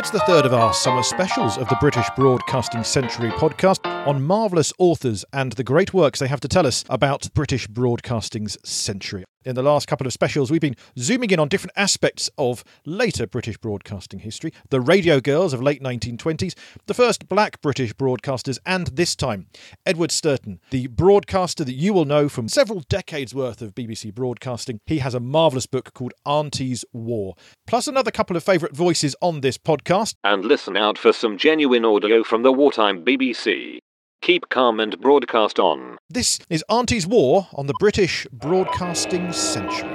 It's 0.00 0.08
the 0.08 0.20
third 0.20 0.46
of 0.46 0.54
our 0.54 0.72
summer 0.72 1.02
specials 1.02 1.58
of 1.58 1.68
the 1.68 1.76
British 1.78 2.08
Broadcasting 2.16 2.84
Century 2.84 3.28
podcast 3.32 3.84
on 4.06 4.22
marvellous 4.22 4.72
authors 4.78 5.26
and 5.34 5.52
the 5.52 5.62
great 5.62 5.92
works 5.92 6.20
they 6.20 6.26
have 6.26 6.40
to 6.40 6.48
tell 6.48 6.66
us 6.66 6.86
about 6.88 7.28
British 7.34 7.66
broadcasting's 7.66 8.56
century. 8.66 9.24
In 9.42 9.54
the 9.54 9.62
last 9.62 9.88
couple 9.88 10.06
of 10.06 10.12
specials, 10.12 10.50
we've 10.50 10.60
been 10.60 10.76
zooming 10.98 11.30
in 11.30 11.40
on 11.40 11.48
different 11.48 11.72
aspects 11.74 12.28
of 12.36 12.62
later 12.84 13.26
British 13.26 13.56
broadcasting 13.56 14.20
history 14.20 14.52
the 14.68 14.82
radio 14.82 15.18
girls 15.18 15.54
of 15.54 15.62
late 15.62 15.82
1920s, 15.82 16.54
the 16.84 16.92
first 16.92 17.26
black 17.26 17.58
British 17.62 17.94
broadcasters, 17.94 18.58
and 18.66 18.88
this 18.88 19.16
time, 19.16 19.46
Edward 19.86 20.10
Stourton, 20.10 20.58
the 20.68 20.88
broadcaster 20.88 21.64
that 21.64 21.72
you 21.72 21.94
will 21.94 22.04
know 22.04 22.28
from 22.28 22.50
several 22.50 22.80
decades 22.90 23.34
worth 23.34 23.62
of 23.62 23.74
BBC 23.74 24.14
broadcasting. 24.14 24.78
He 24.84 24.98
has 24.98 25.14
a 25.14 25.20
marvellous 25.20 25.66
book 25.66 25.94
called 25.94 26.12
Auntie's 26.26 26.84
War, 26.92 27.34
plus 27.66 27.88
another 27.88 28.10
couple 28.10 28.36
of 28.36 28.44
favourite 28.44 28.76
voices 28.76 29.16
on 29.22 29.40
this 29.40 29.56
podcast. 29.56 30.16
And 30.22 30.44
listen 30.44 30.76
out 30.76 30.98
for 30.98 31.14
some 31.14 31.38
genuine 31.38 31.86
audio 31.86 32.22
from 32.22 32.42
the 32.42 32.52
wartime 32.52 33.06
BBC. 33.06 33.78
Keep 34.22 34.50
calm 34.50 34.80
and 34.80 35.00
broadcast 35.00 35.58
on. 35.58 35.96
This 36.10 36.38
is 36.50 36.62
Auntie's 36.68 37.06
War 37.06 37.48
on 37.54 37.68
the 37.68 37.74
British 37.78 38.26
Broadcasting 38.30 39.32
Century. 39.32 39.88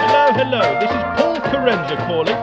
Hello, 0.00 0.32
hello. 0.32 0.62
This 0.80 0.90
is 0.90 1.02
Paul 1.18 1.36
Kerensa 1.36 1.98
calling. 2.06 2.36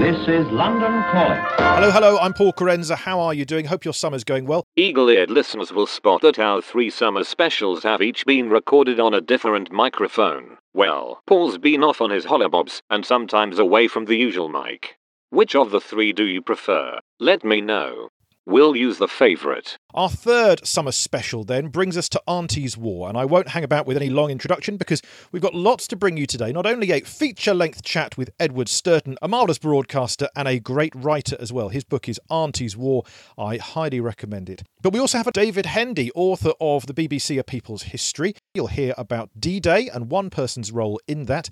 This 0.00 0.28
is 0.28 0.46
London 0.52 1.02
Calling. 1.10 1.42
Hello, 1.58 1.90
hello, 1.90 2.18
I'm 2.18 2.32
Paul 2.32 2.52
Kerensa. 2.52 2.94
How 2.94 3.18
are 3.18 3.34
you 3.34 3.44
doing? 3.44 3.64
Hope 3.64 3.84
your 3.84 3.92
summer's 3.92 4.22
going 4.22 4.46
well. 4.46 4.62
Eagle 4.76 5.10
eared 5.10 5.32
listeners 5.32 5.72
will 5.72 5.88
spot 5.88 6.22
that 6.22 6.38
our 6.38 6.62
three 6.62 6.90
summer 6.90 7.24
specials 7.24 7.82
have 7.82 8.00
each 8.00 8.24
been 8.24 8.50
recorded 8.50 9.00
on 9.00 9.14
a 9.14 9.20
different 9.20 9.72
microphone. 9.72 10.58
Well, 10.72 11.22
Paul's 11.26 11.58
been 11.58 11.82
off 11.82 12.00
on 12.00 12.10
his 12.10 12.26
hollabobs 12.26 12.82
and 12.88 13.04
sometimes 13.04 13.58
away 13.58 13.88
from 13.88 14.04
the 14.04 14.14
usual 14.14 14.48
mic. 14.48 14.99
Which 15.30 15.54
of 15.54 15.70
the 15.70 15.80
three 15.80 16.12
do 16.12 16.24
you 16.24 16.42
prefer? 16.42 16.98
Let 17.20 17.44
me 17.44 17.60
know. 17.60 18.08
We'll 18.46 18.74
use 18.74 18.98
the 18.98 19.06
favourite. 19.06 19.78
Our 19.94 20.08
third 20.08 20.66
summer 20.66 20.90
special 20.90 21.44
then 21.44 21.68
brings 21.68 21.96
us 21.96 22.08
to 22.08 22.22
Auntie's 22.26 22.76
War, 22.76 23.08
and 23.08 23.16
I 23.16 23.24
won't 23.26 23.50
hang 23.50 23.62
about 23.62 23.86
with 23.86 23.96
any 23.96 24.10
long 24.10 24.30
introduction 24.30 24.76
because 24.76 25.00
we've 25.30 25.40
got 25.40 25.54
lots 25.54 25.86
to 25.88 25.96
bring 25.96 26.16
you 26.16 26.26
today. 26.26 26.50
Not 26.50 26.66
only 26.66 26.90
a 26.90 27.02
feature 27.02 27.54
length 27.54 27.84
chat 27.84 28.18
with 28.18 28.30
Edward 28.40 28.66
Stourton, 28.66 29.14
a 29.22 29.28
marvellous 29.28 29.58
broadcaster 29.58 30.28
and 30.34 30.48
a 30.48 30.58
great 30.58 30.94
writer 30.96 31.36
as 31.38 31.52
well. 31.52 31.68
His 31.68 31.84
book 31.84 32.08
is 32.08 32.20
Auntie's 32.28 32.76
War. 32.76 33.04
I 33.38 33.58
highly 33.58 34.00
recommend 34.00 34.50
it. 34.50 34.64
But 34.82 34.92
we 34.92 34.98
also 34.98 35.18
have 35.18 35.32
David 35.32 35.66
Hendy, 35.66 36.10
author 36.16 36.54
of 36.60 36.88
the 36.88 36.94
BBC 36.94 37.38
A 37.38 37.44
People's 37.44 37.84
History. 37.84 38.34
You'll 38.52 38.66
hear 38.66 38.94
about 38.98 39.30
D 39.38 39.60
Day 39.60 39.88
and 39.94 40.10
one 40.10 40.28
person's 40.28 40.72
role 40.72 41.00
in 41.06 41.26
that. 41.26 41.50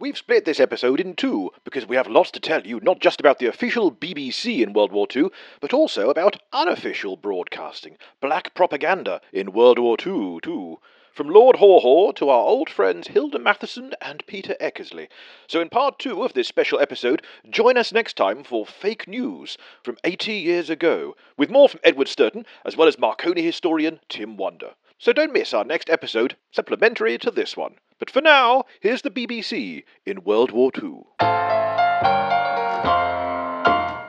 We've 0.00 0.16
split 0.16 0.44
this 0.44 0.60
episode 0.60 1.00
in 1.00 1.16
two 1.16 1.50
because 1.64 1.88
we 1.88 1.96
have 1.96 2.06
lots 2.06 2.30
to 2.30 2.38
tell 2.38 2.64
you, 2.64 2.78
not 2.80 3.00
just 3.00 3.18
about 3.18 3.40
the 3.40 3.46
official 3.46 3.90
BBC 3.90 4.62
in 4.62 4.72
World 4.72 4.92
War 4.92 5.08
II, 5.14 5.30
but 5.60 5.72
also 5.72 6.08
about 6.08 6.40
unofficial 6.52 7.16
broadcasting, 7.16 7.98
black 8.20 8.54
propaganda 8.54 9.20
in 9.32 9.52
World 9.52 9.80
War 9.80 9.96
II, 9.98 10.38
too. 10.40 10.78
From 11.12 11.30
Lord 11.30 11.56
Haw 11.56 11.80
Haw 11.80 12.12
to 12.12 12.28
our 12.28 12.44
old 12.44 12.70
friends 12.70 13.08
Hilda 13.08 13.40
Matheson 13.40 13.92
and 14.00 14.24
Peter 14.28 14.54
Eckersley. 14.60 15.08
So, 15.48 15.60
in 15.60 15.68
part 15.68 15.98
two 15.98 16.22
of 16.22 16.32
this 16.32 16.46
special 16.46 16.78
episode, 16.78 17.22
join 17.50 17.76
us 17.76 17.92
next 17.92 18.16
time 18.16 18.44
for 18.44 18.64
Fake 18.64 19.08
News 19.08 19.58
from 19.82 19.98
80 20.04 20.32
years 20.32 20.70
ago, 20.70 21.16
with 21.36 21.50
more 21.50 21.68
from 21.68 21.80
Edward 21.82 22.06
Stourton, 22.06 22.46
as 22.64 22.76
well 22.76 22.86
as 22.86 23.00
Marconi 23.00 23.42
historian 23.42 23.98
Tim 24.08 24.36
Wander. 24.36 24.74
So 25.00 25.12
don't 25.12 25.32
miss 25.32 25.54
our 25.54 25.64
next 25.64 25.88
episode, 25.90 26.36
supplementary 26.50 27.18
to 27.18 27.30
this 27.30 27.56
one. 27.56 27.74
But 28.00 28.10
for 28.10 28.20
now, 28.20 28.64
here's 28.80 29.02
the 29.02 29.10
BBC 29.10 29.84
in 30.04 30.24
World 30.24 30.50
War 30.50 30.72
II. 30.76 31.02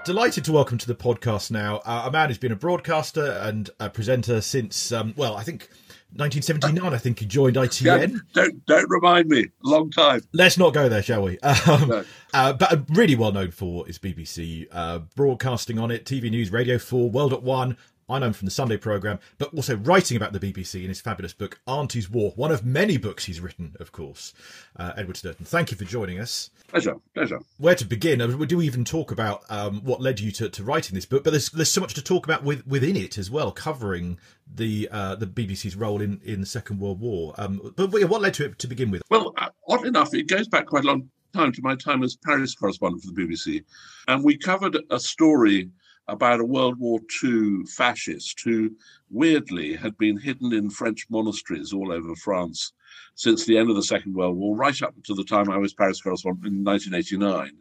Delighted 0.06 0.44
to 0.46 0.52
welcome 0.52 0.80
to 0.80 0.88
the 0.88 0.96
podcast 0.96 1.52
now 1.52 1.78
uh, 1.86 2.06
a 2.08 2.12
man 2.12 2.30
who's 2.30 2.40
been 2.40 2.52
a 2.52 2.56
broadcaster 2.56 3.38
and 3.44 3.69
a 3.80 3.90
presenter 3.91 4.41
since, 4.41 4.91
um, 4.91 5.13
well, 5.16 5.38
I 5.38 5.44
think 5.44 5.69
1979. 6.13 6.92
I 6.92 6.97
think 6.97 7.19
he 7.19 7.28
joined 7.28 7.56
ITN. 7.56 8.19
Don't 8.34 8.66
don't 8.66 8.90
remind 8.90 9.28
me. 9.30 9.46
Long 9.63 9.92
time. 9.92 10.22
Let's 10.34 10.58
not 10.58 10.74
go 10.74 10.90
there, 10.90 11.03
shall 11.03 11.22
we? 11.22 11.38
Um, 11.44 11.88
No. 11.90 12.06
uh, 12.34 12.53
but 12.53 12.86
really 12.90 13.16
well 13.16 13.31
known 13.31 13.52
for 13.52 13.86
his 13.86 14.00
BBC 14.00 14.66
uh, 14.72 15.00
broadcasting 15.16 15.78
on 15.78 15.92
it, 15.92 16.06
TV 16.06 16.31
News, 16.31 16.52
Radio 16.52 16.80
4, 16.80 17.12
World 17.12 17.31
at 17.34 17.44
One. 17.44 17.78
I 18.09 18.20
know 18.20 18.28
him 18.28 18.34
from 18.34 18.46
the 18.46 18.52
Sunday 18.52 18.78
programme, 18.78 19.20
but 19.38 19.53
also 19.53 19.78
writing 19.78 20.18
about 20.18 20.34
the 20.34 20.40
BBC 20.40 20.81
in 20.81 20.90
his 20.90 21.00
fabulous 21.00 21.34
book, 21.34 21.59
Auntie's 21.68 22.09
War, 22.09 22.31
one 22.36 22.52
of 22.52 22.66
many 22.66 22.97
books 22.97 23.25
he's 23.25 23.40
written, 23.40 23.75
of 23.80 23.92
course. 23.92 24.34
Uh, 24.75 24.94
Edward 24.97 25.16
Stourton, 25.16 25.46
thank 25.46 25.72
you 25.72 25.78
for 25.78 25.86
joining 25.86 26.19
us. 26.19 26.50
Pleasure. 26.69 26.96
Pleasure. 27.14 27.40
Where 27.58 27.75
to 27.75 27.86
begin? 27.86 28.22
Uh, 28.22 28.28
Do 28.28 28.58
we 28.58 28.66
even 28.66 28.84
talk 28.86 29.12
about 29.12 29.44
um, 29.50 29.81
what 29.84 30.02
led 30.02 30.19
you 30.19 30.31
to, 30.34 30.50
to 30.50 30.64
writing 30.64 30.96
this 30.96 31.06
book? 31.06 31.24
But 31.24 31.31
there's 31.31 31.50
there's 31.50 31.72
so 31.72 31.81
much 31.81 31.94
to 31.96 32.03
talk 32.03 32.25
about 32.25 32.44
with, 32.44 32.66
within 32.66 32.96
it 32.96 33.18
as 33.18 33.30
well, 33.30 33.52
covering 33.52 34.19
the 34.53 34.90
uh, 34.92 35.16
the 35.16 35.28
BBC's 35.28 35.75
role 35.75 36.02
in, 36.02 36.19
in 36.24 36.42
the 36.42 36.48
Second 36.48 36.80
World 36.80 37.00
War. 37.00 37.34
Um, 37.38 37.74
but 37.75 37.92
what 37.92 38.22
led 38.22 38.34
to 38.36 38.46
it 38.46 38.59
to 38.59 38.68
begin 38.68 38.92
with? 38.92 39.02
Well, 39.09 39.34
uh, 39.38 39.50
oddly 39.68 39.90
enough, 39.90 40.14
it 40.14 40.28
goes 40.28 40.48
back 40.48 40.68
quite 40.68 40.84
a 40.84 40.88
long 40.88 41.09
time 41.34 41.52
to 41.52 41.62
my 41.62 41.75
time 41.75 42.03
as 42.03 42.16
Paris 42.16 42.56
correspondent 42.56 43.03
for 43.03 43.12
the 43.12 43.22
BBC, 43.22 43.64
and 44.08 44.24
we 44.24 44.38
covered 44.38 44.78
a 44.90 45.00
story 45.00 45.69
about 46.09 46.40
a 46.40 46.46
World 46.46 46.80
War 46.80 47.00
II 47.24 47.64
fascist 47.66 48.42
who 48.44 48.72
weirdly 49.09 49.75
had 49.75 49.97
been 49.97 50.18
hidden 50.18 50.53
in 50.53 50.70
French 50.70 51.06
monasteries 51.09 51.74
all 51.74 51.92
over 51.92 52.16
France 52.16 52.74
since 53.16 53.46
the 53.46 53.58
end 53.58 53.70
of 53.70 53.75
the 53.75 53.84
Second 53.84 54.16
World 54.16 54.38
War, 54.38 54.56
right 54.56 54.81
up 54.81 54.96
to 55.03 55.14
the 55.14 55.24
time 55.24 55.50
I 55.50 55.58
was 55.58 55.74
Paris 55.74 56.02
correspondent 56.02 56.53
in 56.53 56.64
1989, 56.64 57.52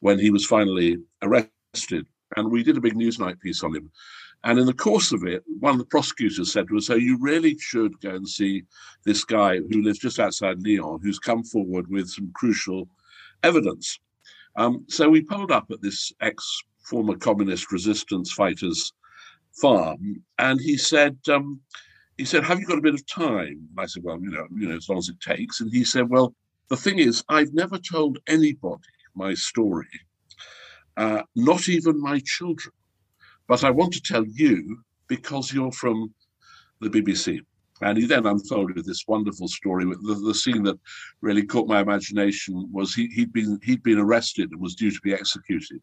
when 0.00 0.18
he 0.18 0.30
was 0.30 0.46
finally 0.46 0.98
arrested. 1.22 2.06
And 2.36 2.50
we 2.50 2.62
did 2.62 2.76
a 2.76 2.80
big 2.80 2.94
Newsnight 2.94 3.40
piece 3.40 3.62
on 3.62 3.74
him. 3.74 3.90
And 4.44 4.58
in 4.58 4.66
the 4.66 4.72
course 4.72 5.12
of 5.12 5.24
it, 5.24 5.42
one 5.58 5.72
of 5.72 5.78
the 5.78 5.84
prosecutors 5.84 6.52
said 6.52 6.68
to 6.68 6.78
us, 6.78 6.86
So 6.86 6.94
you 6.94 7.18
really 7.20 7.58
should 7.58 8.00
go 8.00 8.10
and 8.10 8.26
see 8.26 8.64
this 9.04 9.24
guy 9.24 9.58
who 9.58 9.82
lives 9.82 9.98
just 9.98 10.18
outside 10.18 10.62
Lyon, 10.64 11.00
who's 11.02 11.18
come 11.18 11.42
forward 11.42 11.88
with 11.88 12.08
some 12.08 12.30
crucial 12.34 12.88
evidence. 13.42 13.98
Um, 14.56 14.84
so 14.88 15.08
we 15.08 15.20
pulled 15.20 15.52
up 15.52 15.70
at 15.70 15.82
this 15.82 16.12
ex 16.20 16.62
former 16.90 17.16
communist 17.16 17.72
resistance 17.72 18.32
fighters 18.32 18.92
farm, 19.60 20.22
and 20.38 20.60
he 20.60 20.76
said, 20.76 21.16
um, 21.28 21.60
he 22.18 22.24
said, 22.24 22.44
"Have 22.44 22.60
you 22.60 22.66
got 22.66 22.78
a 22.78 22.82
bit 22.82 22.94
of 22.94 23.06
time?" 23.06 23.68
And 23.70 23.78
I 23.78 23.86
said, 23.86 24.02
"Well, 24.02 24.20
you 24.20 24.30
know, 24.30 24.46
you 24.54 24.68
know, 24.68 24.76
as 24.76 24.88
long 24.88 24.98
as 24.98 25.08
it 25.08 25.20
takes." 25.20 25.60
And 25.60 25.70
he 25.72 25.84
said, 25.84 26.10
"Well, 26.10 26.34
the 26.68 26.76
thing 26.76 26.98
is, 26.98 27.24
I've 27.28 27.54
never 27.54 27.78
told 27.78 28.18
anybody 28.26 28.92
my 29.14 29.32
story, 29.34 29.94
uh, 30.96 31.22
not 31.34 31.68
even 31.68 32.00
my 32.00 32.20
children, 32.24 32.74
but 33.46 33.64
I 33.64 33.70
want 33.70 33.92
to 33.94 34.02
tell 34.02 34.26
you 34.26 34.82
because 35.06 35.52
you're 35.54 35.72
from 35.72 36.14
the 36.80 36.90
BBC." 36.90 37.40
And 37.82 37.96
he 37.96 38.06
then 38.06 38.26
unfolded 38.26 38.84
this 38.84 39.04
wonderful 39.08 39.48
story. 39.48 39.84
The, 39.84 40.14
the 40.14 40.34
scene 40.34 40.62
that 40.64 40.78
really 41.20 41.44
caught 41.44 41.68
my 41.68 41.80
imagination 41.80 42.68
was 42.72 42.94
he, 42.94 43.06
he'd 43.08 43.32
been 43.32 43.58
he'd 43.62 43.82
been 43.82 43.98
arrested 43.98 44.50
and 44.52 44.60
was 44.60 44.74
due 44.74 44.90
to 44.90 45.00
be 45.02 45.14
executed, 45.14 45.80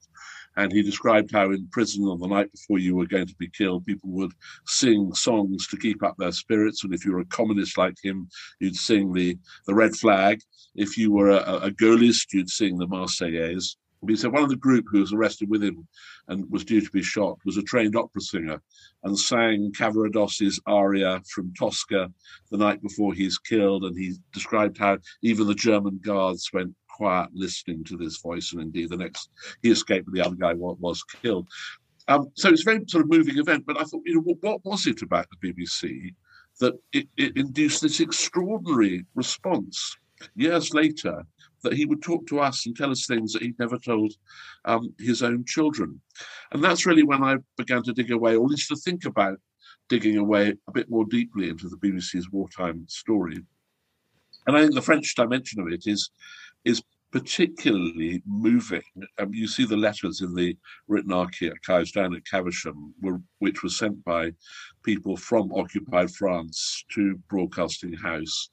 and 0.58 0.72
he 0.72 0.84
described 0.84 1.32
how 1.32 1.52
in 1.52 1.68
prison 1.72 2.06
on 2.06 2.20
the 2.20 2.28
night 2.28 2.52
before 2.52 2.80
you 2.80 2.96
were 2.96 3.08
going 3.08 3.28
to 3.28 3.36
be 3.36 3.50
killed, 3.50 3.86
people 3.86 4.10
would 4.12 4.32
sing 4.66 5.14
songs 5.14 5.68
to 5.68 5.78
keep 5.78 6.04
up 6.04 6.16
their 6.18 6.32
spirits. 6.32 6.84
And 6.84 6.94
if 6.94 7.04
you 7.04 7.14
were 7.14 7.22
a 7.22 7.26
communist 7.26 7.78
like 7.78 7.96
him, 8.04 8.30
you'd 8.60 8.76
sing 8.76 9.14
the 9.14 9.38
the 9.66 9.76
red 9.76 9.96
flag. 9.96 10.40
If 10.76 10.98
you 10.98 11.12
were 11.12 11.32
a, 11.32 11.60
a 11.64 11.72
Gaullist, 11.72 12.34
you'd 12.34 12.50
sing 12.50 12.78
the 12.78 12.88
Marseillaise. 12.88 13.76
He 14.06 14.16
said 14.16 14.32
one 14.32 14.44
of 14.44 14.50
the 14.50 14.56
group 14.56 14.86
who 14.90 15.00
was 15.00 15.14
arrested 15.14 15.50
with 15.50 15.64
him 15.64 15.88
and 16.28 16.50
was 16.52 16.64
due 16.64 16.82
to 16.82 16.92
be 16.92 17.02
shot 17.02 17.40
was 17.46 17.58
a 17.58 17.64
trained 17.64 17.96
opera 17.96 18.22
singer 18.22 18.62
and 19.04 19.18
sang 19.18 19.72
Cavaradossi's 19.72 20.60
aria 20.68 21.22
from 21.34 21.54
Tosca 21.54 22.12
the 22.52 22.58
night 22.58 22.82
before 22.82 23.14
he's 23.14 23.38
killed. 23.38 23.86
And 23.86 23.98
he 23.98 24.16
described 24.34 24.78
how 24.78 25.00
even 25.24 25.48
the 25.48 25.56
German 25.56 26.00
guards 26.04 26.50
went 26.54 26.76
quiet 26.90 27.30
listening 27.34 27.84
to 27.86 27.98
this 27.98 28.18
voice. 28.18 28.54
And 28.54 28.62
indeed, 28.62 28.90
the 28.90 28.98
next 28.98 29.30
he 29.62 29.72
escaped, 29.72 30.06
but 30.06 30.14
the 30.14 30.26
other 30.26 30.36
guy 30.36 30.54
was, 30.54 31.04
killed. 31.22 31.48
Um, 32.08 32.32
so 32.36 32.50
it's 32.50 32.62
a 32.62 32.66
very 32.66 32.84
sort 32.88 33.04
of 33.04 33.10
moving 33.10 33.38
event. 33.38 33.66
But 33.66 33.80
I 33.80 33.84
thought, 33.84 34.04
you 34.06 34.16
know, 34.16 34.22
what, 34.22 34.38
what 34.42 34.66
was 34.66 34.88
it 34.88 35.02
about 35.02 35.28
the 35.30 35.54
BBC 35.54 36.14
that 36.60 36.74
it, 36.94 37.08
it 37.18 37.36
induced 37.36 37.82
this 37.82 38.00
extraordinary 38.00 39.06
response 39.16 39.96
years 40.36 40.74
later? 40.74 41.24
That 41.64 41.74
he 41.74 41.86
would 41.86 42.02
talk 42.02 42.28
to 42.28 42.40
us 42.40 42.66
and 42.66 42.76
tell 42.76 42.92
us 42.92 43.06
things 43.06 43.34
that 43.34 43.42
he'd 43.42 43.60
never 43.60 43.78
told 43.78 44.14
um, 44.66 44.94
his 45.00 45.24
own 45.24 45.44
children. 45.46 46.00
And 46.52 46.64
that's 46.64 46.86
really 46.86 47.04
when 47.04 47.24
I 47.24 47.38
began 47.58 47.84
to 47.84 47.94
dig 47.94 48.12
away, 48.12 48.36
or 48.36 48.46
at 48.46 48.52
least 48.52 48.70
to 48.70 48.76
think 48.76 49.06
about 49.06 49.40
digging 49.90 50.18
away 50.18 50.54
a 50.68 50.72
bit 50.72 50.90
more 50.90 51.06
deeply 51.06 51.50
into 51.50 51.70
the 51.70 51.78
BBC's 51.78 52.32
wartime 52.32 52.86
story. 52.88 53.38
And 54.46 54.56
I 54.56 54.62
think 54.62 54.76
the 54.76 54.82
French 54.82 55.14
dimension 55.16 55.60
of 55.60 55.68
it 55.68 55.88
is 55.88 56.10
is 56.64 56.82
particularly 57.12 58.22
moving. 58.26 58.82
Um, 59.18 59.34
you 59.34 59.48
see 59.48 59.66
the 59.66 59.78
letters 59.78 60.22
in 60.22 60.36
the 60.36 60.58
written 60.88 61.14
archives 61.14 61.92
down 61.92 62.16
at 62.16 62.26
Caversham, 62.26 62.94
were, 63.02 63.22
which 63.40 63.64
was 63.64 63.78
sent 63.78 64.04
by 64.04 64.34
people 64.84 65.16
from 65.16 65.52
occupied 65.54 66.12
France 66.12 66.84
to 66.92 67.18
Broadcasting 67.30 67.94
House, 67.94 68.50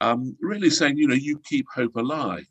um, 0.00 0.36
really 0.40 0.70
saying, 0.70 0.96
you 0.96 1.08
know, 1.08 1.14
you 1.14 1.40
keep 1.44 1.66
hope 1.74 1.96
alive. 1.96 2.46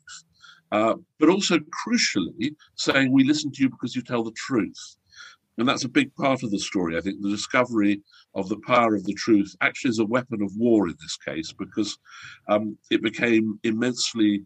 Uh, 0.70 0.94
but 1.18 1.30
also 1.30 1.58
crucially 1.86 2.54
saying 2.74 3.10
we 3.10 3.24
listen 3.24 3.50
to 3.50 3.62
you 3.62 3.70
because 3.70 3.96
you 3.96 4.02
tell 4.02 4.22
the 4.22 4.32
truth. 4.32 4.96
And 5.56 5.66
that's 5.66 5.84
a 5.84 5.88
big 5.88 6.14
part 6.14 6.42
of 6.42 6.50
the 6.50 6.58
story. 6.58 6.96
I 6.96 7.00
think 7.00 7.20
the 7.20 7.30
discovery 7.30 8.02
of 8.34 8.48
the 8.48 8.60
power 8.66 8.94
of 8.94 9.04
the 9.04 9.14
truth 9.14 9.56
actually 9.60 9.90
is 9.90 9.98
a 9.98 10.04
weapon 10.04 10.42
of 10.42 10.52
war 10.56 10.88
in 10.88 10.94
this 11.00 11.16
case 11.16 11.52
because 11.52 11.98
um, 12.48 12.76
it 12.90 13.02
became 13.02 13.58
immensely 13.64 14.44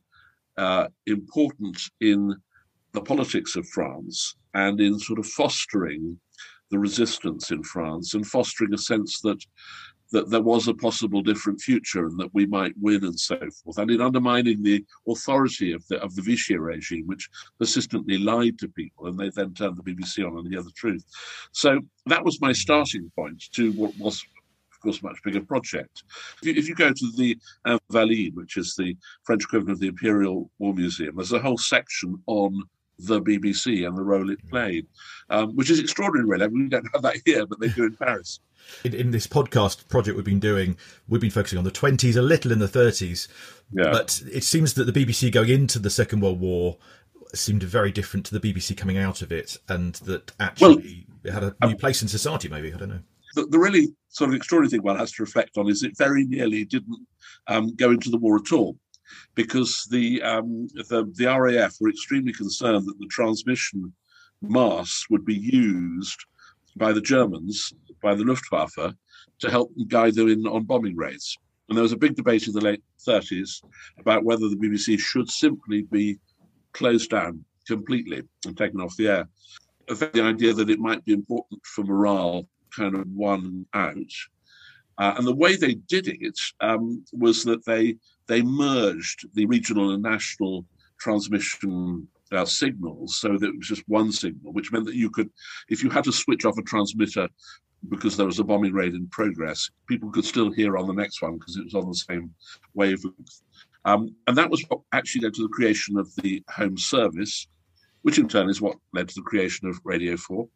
uh, 0.56 0.86
important 1.06 1.78
in 2.00 2.34
the 2.92 3.00
politics 3.00 3.56
of 3.56 3.68
France 3.68 4.36
and 4.54 4.80
in 4.80 4.98
sort 4.98 5.18
of 5.18 5.26
fostering 5.26 6.18
the 6.70 6.78
resistance 6.78 7.50
in 7.50 7.62
France 7.62 8.14
and 8.14 8.26
fostering 8.26 8.72
a 8.72 8.78
sense 8.78 9.20
that 9.20 9.44
that 10.12 10.30
there 10.30 10.42
was 10.42 10.68
a 10.68 10.74
possible 10.74 11.22
different 11.22 11.60
future 11.60 12.06
and 12.06 12.18
that 12.20 12.32
we 12.32 12.46
might 12.46 12.74
win 12.80 13.04
and 13.04 13.18
so 13.18 13.38
forth, 13.50 13.78
and 13.78 13.90
in 13.90 14.00
undermining 14.00 14.62
the 14.62 14.84
authority 15.08 15.72
of 15.72 15.86
the 15.88 16.00
of 16.02 16.14
the 16.14 16.22
Vichy 16.22 16.56
regime, 16.56 17.06
which 17.06 17.28
persistently 17.58 18.18
lied 18.18 18.58
to 18.58 18.68
people, 18.68 19.06
and 19.06 19.18
they 19.18 19.30
then 19.30 19.54
turned 19.54 19.76
the 19.76 19.82
BBC 19.82 20.24
on 20.26 20.38
and 20.38 20.52
the 20.52 20.72
truth. 20.76 21.04
So 21.52 21.80
that 22.06 22.24
was 22.24 22.40
my 22.40 22.52
starting 22.52 23.10
point 23.16 23.42
to 23.52 23.72
what 23.72 23.98
was. 23.98 24.24
Of 24.72 24.86
course, 24.86 25.00
a 25.00 25.06
much 25.06 25.22
bigger 25.22 25.42
project. 25.42 26.02
If 26.42 26.48
you, 26.48 26.54
if 26.54 26.68
you 26.68 26.74
go 26.74 26.92
to 26.92 27.12
the 27.16 27.38
Invalides, 27.64 28.34
which 28.34 28.56
is 28.56 28.74
the 28.74 28.96
French 29.22 29.44
equivalent 29.44 29.70
of 29.70 29.78
the 29.78 29.86
Imperial 29.86 30.50
War 30.58 30.74
Museum, 30.74 31.14
there's 31.14 31.30
a 31.30 31.38
whole 31.38 31.56
section 31.56 32.20
on 32.26 32.64
the 32.98 33.20
BBC 33.20 33.86
and 33.86 33.96
the 33.96 34.02
role 34.02 34.30
it 34.30 34.38
played, 34.48 34.86
um, 35.30 35.54
which 35.56 35.70
is 35.70 35.78
extraordinary, 35.78 36.28
really. 36.28 36.44
I 36.44 36.48
mean, 36.48 36.64
we 36.64 36.68
don't 36.68 36.88
have 36.92 37.02
that 37.02 37.16
here, 37.24 37.46
but 37.46 37.60
they 37.60 37.68
do 37.68 37.84
in 37.84 37.96
Paris. 37.96 38.40
In, 38.84 38.94
in, 38.94 39.10
this 39.10 39.26
podcast 39.26 39.88
project 39.88 40.16
we've 40.16 40.24
been 40.24 40.40
doing, 40.40 40.76
we've 41.08 41.20
been 41.20 41.30
focusing 41.30 41.58
on 41.58 41.64
the 41.64 41.70
20s, 41.70 42.16
a 42.16 42.22
little 42.22 42.50
in 42.50 42.58
the 42.58 42.66
30s. 42.66 43.28
Yeah. 43.72 43.90
But 43.92 44.22
it 44.32 44.44
seems 44.44 44.74
that 44.74 44.84
the 44.84 44.92
BBC 44.92 45.30
going 45.30 45.50
into 45.50 45.78
the 45.78 45.90
Second 45.90 46.20
World 46.20 46.40
War 46.40 46.78
seemed 47.34 47.62
very 47.62 47.92
different 47.92 48.26
to 48.26 48.38
the 48.38 48.52
BBC 48.52 48.76
coming 48.76 48.98
out 48.98 49.22
of 49.22 49.32
it, 49.32 49.58
and 49.68 49.94
that 49.94 50.32
actually 50.40 51.06
well, 51.08 51.22
it 51.24 51.32
had 51.32 51.42
a 51.44 51.54
new 51.66 51.72
um, 51.72 51.76
place 51.76 52.02
in 52.02 52.08
society, 52.08 52.48
maybe. 52.48 52.72
I 52.72 52.76
don't 52.76 52.88
know. 52.88 53.00
The, 53.34 53.46
the, 53.46 53.58
really 53.58 53.88
sort 54.08 54.30
of 54.30 54.36
extraordinary 54.36 54.70
thing 54.70 54.82
one 54.82 54.98
has 54.98 55.12
to 55.12 55.22
reflect 55.22 55.56
on 55.56 55.68
is 55.68 55.82
it 55.82 55.96
very 55.96 56.24
nearly 56.24 56.64
didn't 56.64 57.06
um, 57.46 57.74
go 57.76 57.90
into 57.90 58.10
the 58.10 58.18
war 58.18 58.36
at 58.36 58.52
all 58.52 58.76
because 59.34 59.86
the, 59.90 60.22
um, 60.22 60.68
the 60.74 61.10
the 61.14 61.26
RAF 61.26 61.76
were 61.80 61.88
extremely 61.88 62.32
concerned 62.32 62.86
that 62.86 62.98
the 62.98 63.06
transmission 63.06 63.92
mass 64.42 65.06
would 65.08 65.24
be 65.24 65.36
used 65.36 66.24
by 66.76 66.92
the 66.92 67.00
Germans, 67.00 67.72
by 68.02 68.14
the 68.14 68.24
Luftwaffe, 68.24 68.94
to 69.40 69.50
help 69.50 69.72
guide 69.88 70.14
them 70.14 70.28
in 70.28 70.46
on 70.46 70.64
bombing 70.64 70.96
raids. 70.96 71.36
And 71.68 71.76
there 71.76 71.82
was 71.82 71.92
a 71.92 71.96
big 71.96 72.16
debate 72.16 72.46
in 72.46 72.52
the 72.52 72.60
late 72.60 72.82
30s 73.06 73.62
about 73.98 74.24
whether 74.24 74.48
the 74.48 74.56
BBC 74.56 74.98
should 74.98 75.30
simply 75.30 75.82
be 75.82 76.18
closed 76.72 77.10
down 77.10 77.44
completely 77.66 78.22
and 78.46 78.56
taken 78.56 78.80
off 78.80 78.96
the 78.96 79.08
air. 79.08 79.28
The 79.88 80.22
idea 80.22 80.52
that 80.54 80.70
it 80.70 80.78
might 80.78 81.04
be 81.04 81.12
important 81.12 81.64
for 81.64 81.84
morale 81.84 82.46
kind 82.74 82.94
of 82.94 83.06
won 83.08 83.66
out. 83.74 83.96
Uh, 84.98 85.14
and 85.16 85.26
the 85.26 85.34
way 85.34 85.56
they 85.56 85.74
did 85.74 86.08
it 86.08 86.38
um, 86.60 87.04
was 87.12 87.44
that 87.44 87.64
they 87.64 87.96
they 88.26 88.42
merged 88.42 89.26
the 89.34 89.46
regional 89.46 89.90
and 89.92 90.02
national 90.02 90.64
transmission 91.00 92.06
uh, 92.32 92.44
signals 92.44 93.18
so 93.18 93.36
that 93.36 93.48
it 93.48 93.56
was 93.56 93.68
just 93.68 93.82
one 93.88 94.12
signal, 94.12 94.52
which 94.52 94.72
meant 94.72 94.86
that 94.86 94.94
you 94.94 95.10
could, 95.10 95.30
if 95.68 95.82
you 95.82 95.90
had 95.90 96.04
to 96.04 96.12
switch 96.12 96.44
off 96.44 96.58
a 96.58 96.62
transmitter 96.62 97.28
because 97.88 98.16
there 98.16 98.26
was 98.26 98.38
a 98.38 98.44
bombing 98.44 98.72
raid 98.72 98.94
in 98.94 99.08
progress, 99.08 99.68
people 99.88 100.10
could 100.10 100.24
still 100.24 100.50
hear 100.50 100.76
on 100.76 100.86
the 100.86 100.92
next 100.92 101.20
one 101.20 101.38
because 101.38 101.56
it 101.56 101.64
was 101.64 101.74
on 101.74 101.88
the 101.88 101.94
same 101.94 102.30
wavelength. 102.74 103.42
Um, 103.84 104.14
and 104.26 104.36
that 104.38 104.50
was 104.50 104.64
what 104.68 104.80
actually 104.92 105.22
led 105.22 105.34
to 105.34 105.42
the 105.42 105.48
creation 105.48 105.98
of 105.98 106.14
the 106.16 106.42
Home 106.50 106.78
Service, 106.78 107.48
which 108.02 108.18
in 108.18 108.28
turn 108.28 108.48
is 108.48 108.60
what 108.60 108.76
led 108.92 109.08
to 109.08 109.14
the 109.16 109.22
creation 109.22 109.68
of 109.68 109.80
Radio 109.84 110.16
4. 110.16 110.46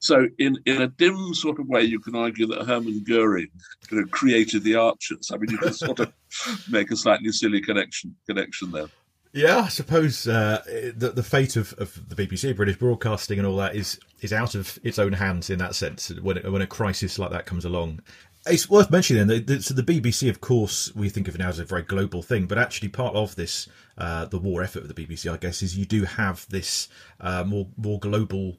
So, 0.00 0.28
in, 0.38 0.58
in 0.64 0.82
a 0.82 0.86
dim 0.86 1.34
sort 1.34 1.58
of 1.58 1.66
way, 1.66 1.82
you 1.82 1.98
can 1.98 2.14
argue 2.14 2.46
that 2.46 2.66
Hermann 2.66 3.02
Goering 3.02 3.48
you 3.90 4.00
know, 4.00 4.06
created 4.06 4.62
the 4.62 4.76
Archers. 4.76 5.30
I 5.32 5.38
mean, 5.38 5.50
you 5.50 5.58
can 5.58 5.72
sort 5.72 5.98
of 5.98 6.12
make 6.70 6.92
a 6.92 6.96
slightly 6.96 7.32
silly 7.32 7.60
connection 7.60 8.14
connection 8.26 8.70
there. 8.70 8.86
Yeah, 9.32 9.58
I 9.58 9.68
suppose 9.68 10.26
uh, 10.26 10.62
the 10.96 11.10
the 11.10 11.22
fate 11.22 11.56
of, 11.56 11.74
of 11.78 12.08
the 12.08 12.14
BBC, 12.14 12.56
British 12.56 12.78
Broadcasting, 12.78 13.38
and 13.38 13.46
all 13.46 13.56
that 13.56 13.76
is 13.76 14.00
is 14.20 14.32
out 14.32 14.54
of 14.54 14.78
its 14.82 14.98
own 14.98 15.12
hands 15.12 15.50
in 15.50 15.58
that 15.58 15.74
sense. 15.74 16.08
When 16.08 16.38
when 16.50 16.62
a 16.62 16.66
crisis 16.66 17.18
like 17.18 17.30
that 17.30 17.44
comes 17.44 17.64
along, 17.64 18.00
it's 18.46 18.70
worth 18.70 18.90
mentioning 18.90 19.26
then. 19.26 19.44
That, 19.44 19.64
so 19.64 19.74
the 19.74 19.82
BBC, 19.82 20.30
of 20.30 20.40
course, 20.40 20.94
we 20.94 21.08
think 21.10 21.28
of 21.28 21.34
it 21.34 21.38
now 21.38 21.48
as 21.48 21.58
a 21.58 21.64
very 21.64 21.82
global 21.82 22.22
thing, 22.22 22.46
but 22.46 22.58
actually 22.58 22.88
part 22.88 23.14
of 23.14 23.36
this, 23.36 23.68
uh, 23.98 24.24
the 24.24 24.38
war 24.38 24.62
effort 24.62 24.82
of 24.82 24.88
the 24.88 24.94
BBC, 24.94 25.30
I 25.30 25.36
guess, 25.36 25.62
is 25.62 25.76
you 25.76 25.84
do 25.84 26.04
have 26.04 26.46
this 26.48 26.88
uh, 27.20 27.44
more 27.44 27.68
more 27.76 27.98
global 27.98 28.56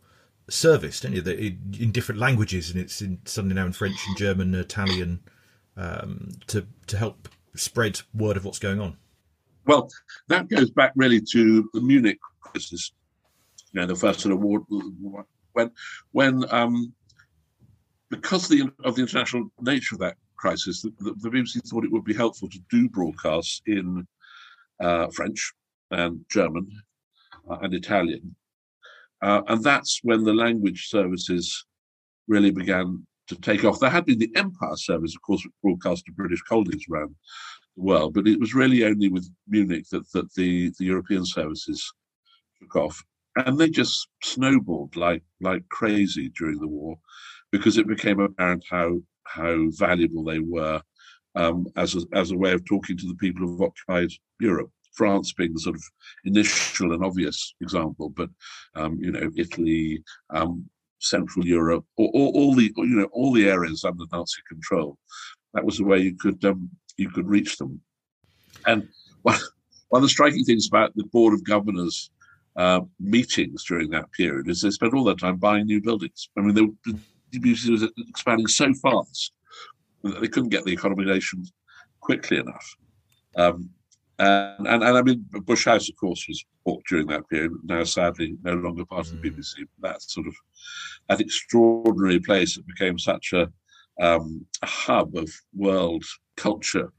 service, 0.49 0.99
don't 0.99 1.13
you? 1.13 1.21
That 1.21 1.39
in 1.39 1.91
different 1.91 2.21
languages, 2.21 2.69
and 2.69 2.79
it's 2.79 3.01
in 3.01 3.19
suddenly 3.25 3.55
now 3.55 3.65
in 3.65 3.73
French 3.73 3.97
and 4.07 4.17
German, 4.17 4.53
and 4.53 4.63
Italian, 4.63 5.21
um, 5.75 6.29
to 6.47 6.67
to 6.87 6.97
help 6.97 7.27
spread 7.55 8.01
word 8.13 8.37
of 8.37 8.45
what's 8.45 8.59
going 8.59 8.79
on. 8.79 8.97
Well, 9.69 9.87
that 10.29 10.49
goes 10.49 10.71
back 10.71 10.93
really 10.95 11.21
to 11.31 11.69
the 11.75 11.81
Munich 11.81 12.17
crisis. 12.41 12.91
You 13.71 13.81
know, 13.81 13.85
the 13.85 13.95
first 13.95 14.19
sort 14.19 14.33
of 14.33 14.41
war 14.41 14.61
when 15.53 15.69
when 16.11 16.43
um, 16.51 16.91
because 18.09 18.47
the, 18.47 18.71
of 18.83 18.95
the 18.95 19.03
international 19.03 19.51
nature 19.61 19.93
of 19.93 19.99
that 19.99 20.15
crisis, 20.37 20.81
the, 20.81 20.91
the, 20.99 21.29
BBC 21.29 21.61
thought 21.69 21.83
it 21.83 21.91
would 21.91 22.03
be 22.03 22.15
helpful 22.15 22.49
to 22.49 22.59
do 22.71 22.89
broadcasts 22.89 23.61
in 23.67 24.07
uh, 24.79 25.05
French 25.13 25.53
and 25.91 26.25
German 26.31 26.67
uh, 27.47 27.57
and 27.61 27.75
Italian 27.75 28.35
uh, 29.21 29.41
and 29.49 29.63
that's 29.63 29.99
when 30.03 30.23
the 30.23 30.33
language 30.33 30.87
services 30.87 31.65
really 32.27 32.51
began 32.51 33.05
to 33.27 33.35
take 33.35 33.63
off. 33.63 33.79
There 33.79 33.89
had 33.89 34.05
been 34.05 34.19
the 34.19 34.31
Empire 34.35 34.75
service, 34.77 35.15
of 35.15 35.21
course, 35.21 35.45
broadcast 35.61 36.05
to 36.05 36.11
British 36.13 36.41
colonies 36.41 36.85
around 36.91 37.15
the 37.79 37.85
world, 37.85 38.13
but 38.13 38.27
it 38.27 38.39
was 38.39 38.53
really 38.53 38.83
only 38.83 39.09
with 39.09 39.29
Munich 39.47 39.85
that, 39.91 40.11
that 40.13 40.33
the, 40.33 40.71
the 40.77 40.85
European 40.85 41.25
services 41.25 41.91
took 42.61 42.75
off. 42.75 43.01
And 43.35 43.57
they 43.57 43.69
just 43.69 44.07
snowballed 44.23 44.95
like 44.95 45.23
like 45.39 45.67
crazy 45.69 46.31
during 46.37 46.59
the 46.59 46.67
war 46.67 46.97
because 47.51 47.77
it 47.77 47.87
became 47.87 48.19
apparent 48.19 48.63
how 48.69 48.99
how 49.23 49.67
valuable 49.69 50.23
they 50.23 50.39
were 50.39 50.81
um, 51.35 51.67
as, 51.77 51.95
a, 51.95 52.01
as 52.13 52.31
a 52.31 52.37
way 52.37 52.51
of 52.51 52.65
talking 52.65 52.97
to 52.97 53.07
the 53.07 53.15
people 53.15 53.45
who've 53.45 53.61
occupied 53.61 54.09
Europe. 54.39 54.71
France 54.93 55.31
being 55.31 55.53
the 55.53 55.59
sort 55.59 55.75
of 55.75 55.83
initial 56.25 56.91
and 56.91 57.05
obvious 57.05 57.53
example, 57.61 58.09
but 58.09 58.29
um, 58.75 58.97
you 58.99 59.11
know, 59.11 59.29
Italy, 59.37 60.03
um, 60.31 60.67
Central 60.99 61.45
Europe, 61.45 61.85
all 61.95 62.55
the 62.55 62.73
you 62.75 62.95
know 62.97 63.07
all 63.13 63.31
the 63.31 63.47
areas 63.47 63.85
under 63.85 64.03
Nazi 64.11 64.41
control. 64.49 64.97
That 65.53 65.63
was 65.63 65.77
the 65.77 65.85
way 65.85 65.99
you 65.99 66.17
could 66.17 66.43
um, 66.43 66.69
you 66.99 67.09
could 67.09 67.27
reach 67.27 67.57
them. 67.57 67.81
And 68.65 68.87
one, 69.21 69.37
one 69.89 69.99
of 69.99 70.03
the 70.03 70.09
striking 70.09 70.43
things 70.43 70.67
about 70.67 70.95
the 70.95 71.05
Board 71.05 71.33
of 71.33 71.43
Governors 71.43 72.11
uh, 72.55 72.81
meetings 72.99 73.63
during 73.63 73.89
that 73.91 74.11
period 74.11 74.49
is 74.49 74.61
they 74.61 74.69
spent 74.71 74.93
all 74.93 75.03
their 75.03 75.15
time 75.15 75.37
buying 75.37 75.65
new 75.65 75.81
buildings. 75.81 76.29
I 76.37 76.41
mean, 76.41 76.55
the 76.55 76.99
BBC 77.33 77.69
was 77.69 77.83
expanding 78.09 78.47
so 78.47 78.73
fast 78.73 79.33
that 80.03 80.21
they 80.21 80.27
couldn't 80.27 80.49
get 80.49 80.65
the 80.65 80.73
accommodation 80.73 81.45
quickly 82.01 82.37
enough. 82.37 82.75
Um, 83.35 83.69
and, 84.17 84.67
and, 84.67 84.83
and 84.83 84.97
I 84.97 85.01
mean, 85.01 85.25
Bush 85.45 85.65
House, 85.65 85.89
of 85.89 85.95
course, 85.95 86.25
was 86.27 86.43
bought 86.65 86.83
during 86.89 87.07
that 87.07 87.27
period. 87.29 87.53
Now, 87.63 87.83
sadly, 87.85 88.35
no 88.43 88.55
longer 88.55 88.85
part 88.85 89.07
of 89.07 89.21
the 89.21 89.29
mm. 89.29 89.37
BBC. 89.37 89.65
That 89.79 90.01
sort 90.01 90.27
of 90.27 90.35
that 91.07 91.21
extraordinary 91.21 92.19
place 92.19 92.55
that 92.55 92.67
became 92.67 92.99
such 92.99 93.31
a, 93.33 93.49
um, 94.01 94.45
a 94.61 94.65
hub 94.65 95.15
of 95.15 95.29
world 95.55 96.03
culture 96.39 96.91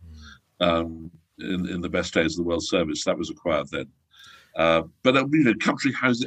um, 0.61 1.11
in, 1.39 1.69
in 1.69 1.81
the 1.81 1.89
best 1.89 2.15
days 2.15 2.33
of 2.33 2.45
the 2.45 2.49
World 2.49 2.63
Service. 2.63 3.05
That 3.05 3.19
was 3.19 3.31
acquired 3.31 3.69
then. 3.71 3.87
Uh, 4.57 4.83
but 5.03 5.17
uh, 5.17 5.27
you 5.33 5.45
know, 5.45 5.55
country 5.61 5.93
houses. 5.93 6.27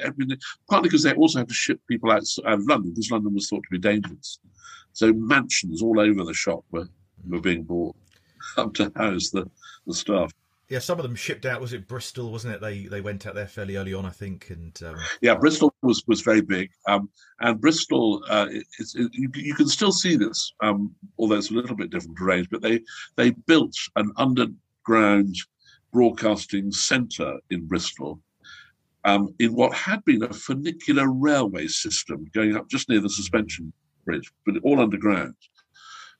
Partly 0.70 0.90
because 0.90 1.04
they 1.04 1.14
also 1.14 1.40
had 1.40 1.48
to 1.48 1.54
ship 1.54 1.80
people 1.88 2.12
out, 2.12 2.24
out 2.46 2.60
of 2.60 2.68
London 2.68 2.92
because 2.92 3.12
London 3.12 3.34
was 3.34 3.48
thought 3.48 3.64
to 3.64 3.72
be 3.72 3.80
dangerous. 3.80 4.40
So 4.94 5.14
mansions 5.14 5.82
all 5.82 6.00
over 6.00 6.24
the 6.24 6.34
shop 6.34 6.64
were 6.72 6.88
were 7.28 7.42
being 7.42 7.64
bought 7.64 7.96
up 8.58 8.74
to 8.76 8.92
house 8.96 9.30
the 9.30 9.50
the 9.88 9.94
staff. 9.94 10.32
Yeah, 10.70 10.80
some 10.80 10.98
of 10.98 11.04
them 11.04 11.16
shipped 11.16 11.46
out. 11.46 11.60
Was 11.62 11.74
it 11.74 11.88
Bristol? 11.88 12.32
Wasn't 12.32 12.54
it? 12.54 12.62
They 12.62 12.86
they 12.86 13.02
went 13.02 13.28
out 13.28 13.36
there 13.36 13.48
fairly 13.48 13.76
early 13.76 13.94
on, 13.94 14.06
I 14.06 14.10
think. 14.10 14.50
And 14.50 14.78
um... 14.84 14.96
yeah, 15.22 15.36
Bristol 15.36 15.74
was 15.82 16.04
was 16.08 16.22
very 16.22 16.42
big. 16.42 16.72
Um, 16.88 17.10
and 17.42 17.60
Bristol, 17.60 18.24
uh, 18.30 18.48
it's, 18.80 18.96
it, 18.96 19.10
you, 19.14 19.30
you, 19.36 19.56
can 19.56 19.68
still 19.68 19.92
see 19.92 20.16
this, 20.16 20.54
um, 20.62 20.96
although 21.18 21.36
it's 21.36 21.52
a 21.52 21.54
little 21.54 21.76
bit 21.76 21.90
different 21.90 22.20
range. 22.20 22.50
But 22.50 22.62
they 22.62 22.82
they 23.18 23.32
built 23.32 23.76
an 23.98 24.12
underground 24.18 25.36
broadcasting 25.92 26.72
centre 26.72 27.38
in 27.50 27.68
Bristol. 27.68 28.20
Um, 29.06 29.36
in 29.40 29.54
what 29.54 29.74
had 29.74 30.04
been 30.06 30.24
a 30.24 30.32
funicular 30.32 31.12
railway 31.12 31.68
system 31.68 32.26
going 32.34 32.56
up 32.56 32.70
just 32.70 32.88
near 32.88 33.02
the 33.02 33.10
suspension 33.10 33.74
bridge, 34.06 34.32
but 34.46 34.56
all 34.64 34.80
underground. 34.80 35.36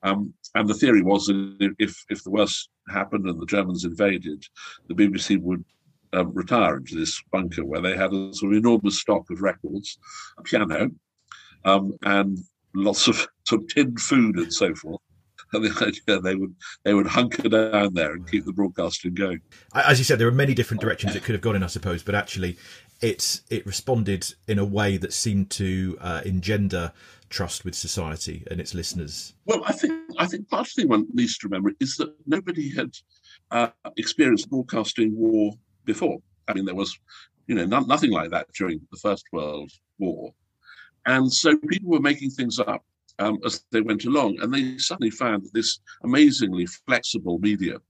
Um, 0.04 0.34
And 0.56 0.68
the 0.68 0.74
theory 0.74 1.02
was 1.02 1.28
that 1.28 1.76
if 1.80 2.04
if 2.10 2.24
the 2.24 2.32
worst 2.32 2.70
happened 2.90 3.26
and 3.28 3.40
the 3.40 3.46
Germans 3.46 3.86
invaded, 3.86 4.46
the 4.88 4.94
BBC 4.94 5.40
would 5.42 5.64
um, 6.14 6.32
retire 6.34 6.78
into 6.78 6.96
this 6.96 7.22
bunker 7.32 7.66
where 7.66 7.82
they 7.82 7.98
had 7.98 8.14
a 8.14 8.34
sort 8.34 8.54
of 8.54 8.58
enormous 8.58 9.00
stock 9.00 9.30
of 9.30 9.42
records, 9.42 9.98
a 10.38 10.44
piano, 10.44 10.92
um, 11.66 11.94
and 12.04 12.38
lots 12.76 13.08
of 13.08 13.28
some 13.48 13.68
tinned 13.68 14.00
food 14.00 14.38
and 14.38 14.54
so 14.54 14.74
forth. 14.76 15.02
And 15.54 15.66
the 15.66 15.86
idea 16.08 16.22
they 16.22 16.36
would 16.36 16.56
they 16.84 16.94
would 16.94 17.08
hunker 17.08 17.50
down 17.50 17.94
there 17.94 18.14
and 18.14 18.30
keep 18.30 18.46
the 18.46 18.54
broadcasting 18.54 19.14
going. 19.14 19.42
As 19.74 20.00
you 20.00 20.06
said, 20.06 20.20
there 20.20 20.28
are 20.28 20.32
many 20.32 20.54
different 20.54 20.82
directions 20.82 21.16
it 21.16 21.24
could 21.24 21.34
have 21.34 21.42
gone 21.42 21.56
in, 21.56 21.64
I 21.64 21.68
suppose, 21.68 22.04
but 22.04 22.16
actually, 22.16 22.58
it 23.02 23.42
it 23.50 23.66
responded 23.66 24.34
in 24.48 24.60
a 24.60 24.66
way 24.66 24.98
that 24.98 25.14
seemed 25.14 25.50
to 25.52 25.98
uh, 26.00 26.22
engender 26.26 26.92
trust 27.30 27.66
with 27.66 27.74
society 27.74 28.44
and 28.50 28.60
its 28.60 28.76
listeners. 28.76 29.34
Well, 29.46 29.64
I 29.66 29.74
think 29.74 30.03
I 30.18 30.26
think 30.26 30.50
part 30.50 30.68
of 30.68 30.74
the 30.74 30.82
thing 30.82 30.90
one 30.90 31.08
needs 31.14 31.38
to 31.40 31.48
remember 31.48 31.72
is 31.80 31.98
that 31.98 32.14
nobody 32.26 32.74
had 32.74 32.92
uh, 33.52 33.70
experienced 33.98 34.50
broadcasting 34.50 35.16
war 35.16 35.54
before. 35.86 36.20
I 36.48 36.54
mean, 36.54 36.66
there 36.66 36.76
was, 36.76 36.98
you 37.48 37.56
know, 37.56 37.66
not, 37.66 37.88
nothing 37.88 38.12
like 38.12 38.32
that 38.32 38.48
during 38.54 38.82
the 38.92 38.98
First 38.98 39.26
World 39.32 39.72
War, 40.00 40.34
and 41.06 41.32
so 41.32 41.58
people 41.58 41.92
were 41.92 42.00
making 42.00 42.32
things 42.32 42.60
up 42.60 42.84
um, 43.20 43.40
as 43.46 43.64
they 43.72 43.82
went 43.82 44.06
along, 44.06 44.40
and 44.42 44.54
they 44.54 44.78
suddenly 44.78 45.12
found 45.12 45.44
that 45.44 45.54
this 45.54 45.80
amazingly 46.04 46.66
flexible 46.66 47.40
medium 47.40 47.82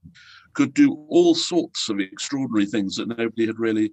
could 0.52 0.74
do 0.74 1.04
all 1.08 1.34
sorts 1.34 1.88
of 1.88 2.00
extraordinary 2.00 2.66
things 2.66 2.96
that 2.96 3.08
nobody 3.08 3.46
had 3.46 3.58
really 3.58 3.92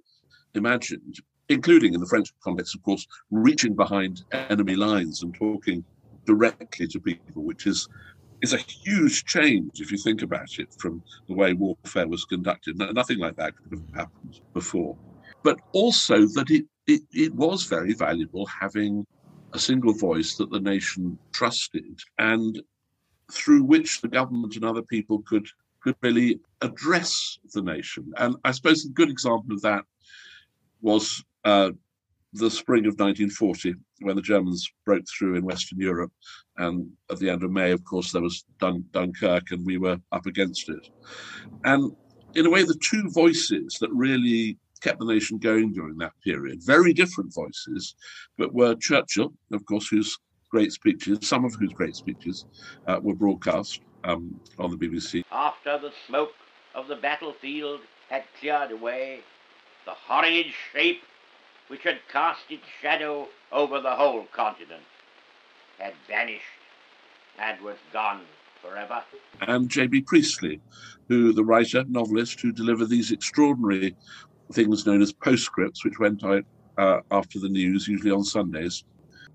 imagined, 0.54 1.16
including 1.48 1.94
in 1.94 2.00
the 2.00 2.06
French 2.06 2.32
context, 2.42 2.74
of 2.74 2.82
course, 2.82 3.06
reaching 3.30 3.74
behind 3.74 4.22
enemy 4.32 4.76
lines 4.76 5.22
and 5.22 5.34
talking 5.34 5.84
directly 6.24 6.86
to 6.86 7.00
people, 7.00 7.42
which 7.42 7.66
is 7.66 7.88
is 8.42 8.52
a 8.52 8.58
huge 8.58 9.24
change 9.24 9.80
if 9.80 9.90
you 9.92 9.98
think 9.98 10.22
about 10.22 10.58
it 10.58 10.68
from 10.78 11.02
the 11.28 11.34
way 11.34 11.52
warfare 11.52 12.08
was 12.08 12.24
conducted. 12.24 12.76
nothing 12.76 13.18
like 13.18 13.36
that 13.36 13.54
could 13.56 13.78
have 13.78 13.94
happened 13.94 14.40
before. 14.52 14.96
But 15.44 15.60
also 15.72 16.26
that 16.26 16.50
it, 16.50 16.66
it, 16.86 17.02
it 17.12 17.34
was 17.34 17.64
very 17.64 17.94
valuable 17.94 18.46
having 18.46 19.06
a 19.54 19.58
single 19.58 19.92
voice 19.92 20.36
that 20.36 20.50
the 20.50 20.60
nation 20.60 21.18
trusted 21.32 21.98
and 22.18 22.60
through 23.30 23.62
which 23.62 24.00
the 24.00 24.08
government 24.08 24.56
and 24.56 24.64
other 24.64 24.82
people 24.82 25.22
could 25.22 25.46
could 25.80 25.96
really 26.00 26.38
address 26.60 27.38
the 27.54 27.62
nation. 27.62 28.12
And 28.16 28.36
I 28.44 28.52
suppose 28.52 28.84
a 28.84 28.90
good 28.90 29.10
example 29.10 29.54
of 29.54 29.62
that 29.62 29.84
was 30.80 31.24
uh, 31.44 31.72
the 32.34 32.50
spring 32.50 32.86
of 32.86 33.00
1940 33.00 33.74
when 34.04 34.16
the 34.16 34.22
Germans 34.22 34.70
broke 34.84 35.04
through 35.08 35.36
in 35.36 35.44
Western 35.44 35.78
Europe. 35.78 36.12
And 36.56 36.90
at 37.10 37.18
the 37.18 37.30
end 37.30 37.42
of 37.42 37.50
May, 37.50 37.72
of 37.72 37.84
course, 37.84 38.12
there 38.12 38.22
was 38.22 38.44
Dun- 38.60 38.84
Dunkirk, 38.92 39.50
and 39.50 39.64
we 39.64 39.78
were 39.78 39.98
up 40.12 40.26
against 40.26 40.68
it. 40.68 40.88
And 41.64 41.92
in 42.34 42.46
a 42.46 42.50
way, 42.50 42.62
the 42.62 42.78
two 42.82 43.10
voices 43.10 43.76
that 43.80 43.90
really 43.92 44.58
kept 44.80 44.98
the 44.98 45.06
nation 45.06 45.38
going 45.38 45.72
during 45.72 45.96
that 45.98 46.12
period, 46.24 46.60
very 46.64 46.92
different 46.92 47.32
voices, 47.32 47.94
but 48.36 48.52
were 48.52 48.74
Churchill, 48.74 49.32
of 49.52 49.64
course, 49.66 49.88
whose 49.88 50.18
great 50.50 50.72
speeches, 50.72 51.18
some 51.22 51.44
of 51.44 51.54
whose 51.54 51.72
great 51.72 51.94
speeches, 51.94 52.44
uh, 52.86 52.98
were 53.00 53.14
broadcast 53.14 53.80
um, 54.04 54.38
on 54.58 54.70
the 54.70 54.76
BBC. 54.76 55.22
After 55.30 55.78
the 55.78 55.92
smoke 56.06 56.32
of 56.74 56.88
the 56.88 56.96
battlefield 56.96 57.80
had 58.10 58.24
cleared 58.40 58.72
away, 58.72 59.20
the 59.86 59.92
horrid 59.92 60.46
shape 60.72 61.02
which 61.72 61.84
had 61.84 61.96
cast 62.12 62.42
its 62.50 62.66
shadow 62.82 63.26
over 63.50 63.80
the 63.80 63.96
whole 63.96 64.26
continent 64.26 64.82
had 65.78 65.94
vanished 66.06 66.44
and 67.38 67.58
was 67.62 67.78
gone 67.90 68.20
forever. 68.60 69.02
And 69.40 69.70
J.B. 69.70 70.02
Priestley, 70.02 70.60
who 71.08 71.32
the 71.32 71.42
writer, 71.42 71.82
novelist, 71.88 72.42
who 72.42 72.52
delivered 72.52 72.90
these 72.90 73.10
extraordinary 73.10 73.96
things 74.52 74.84
known 74.84 75.00
as 75.00 75.14
postscripts, 75.14 75.82
which 75.82 75.98
went 75.98 76.22
out 76.22 76.44
uh, 76.76 76.98
after 77.10 77.38
the 77.38 77.48
news, 77.48 77.88
usually 77.88 78.10
on 78.10 78.22
Sundays. 78.22 78.84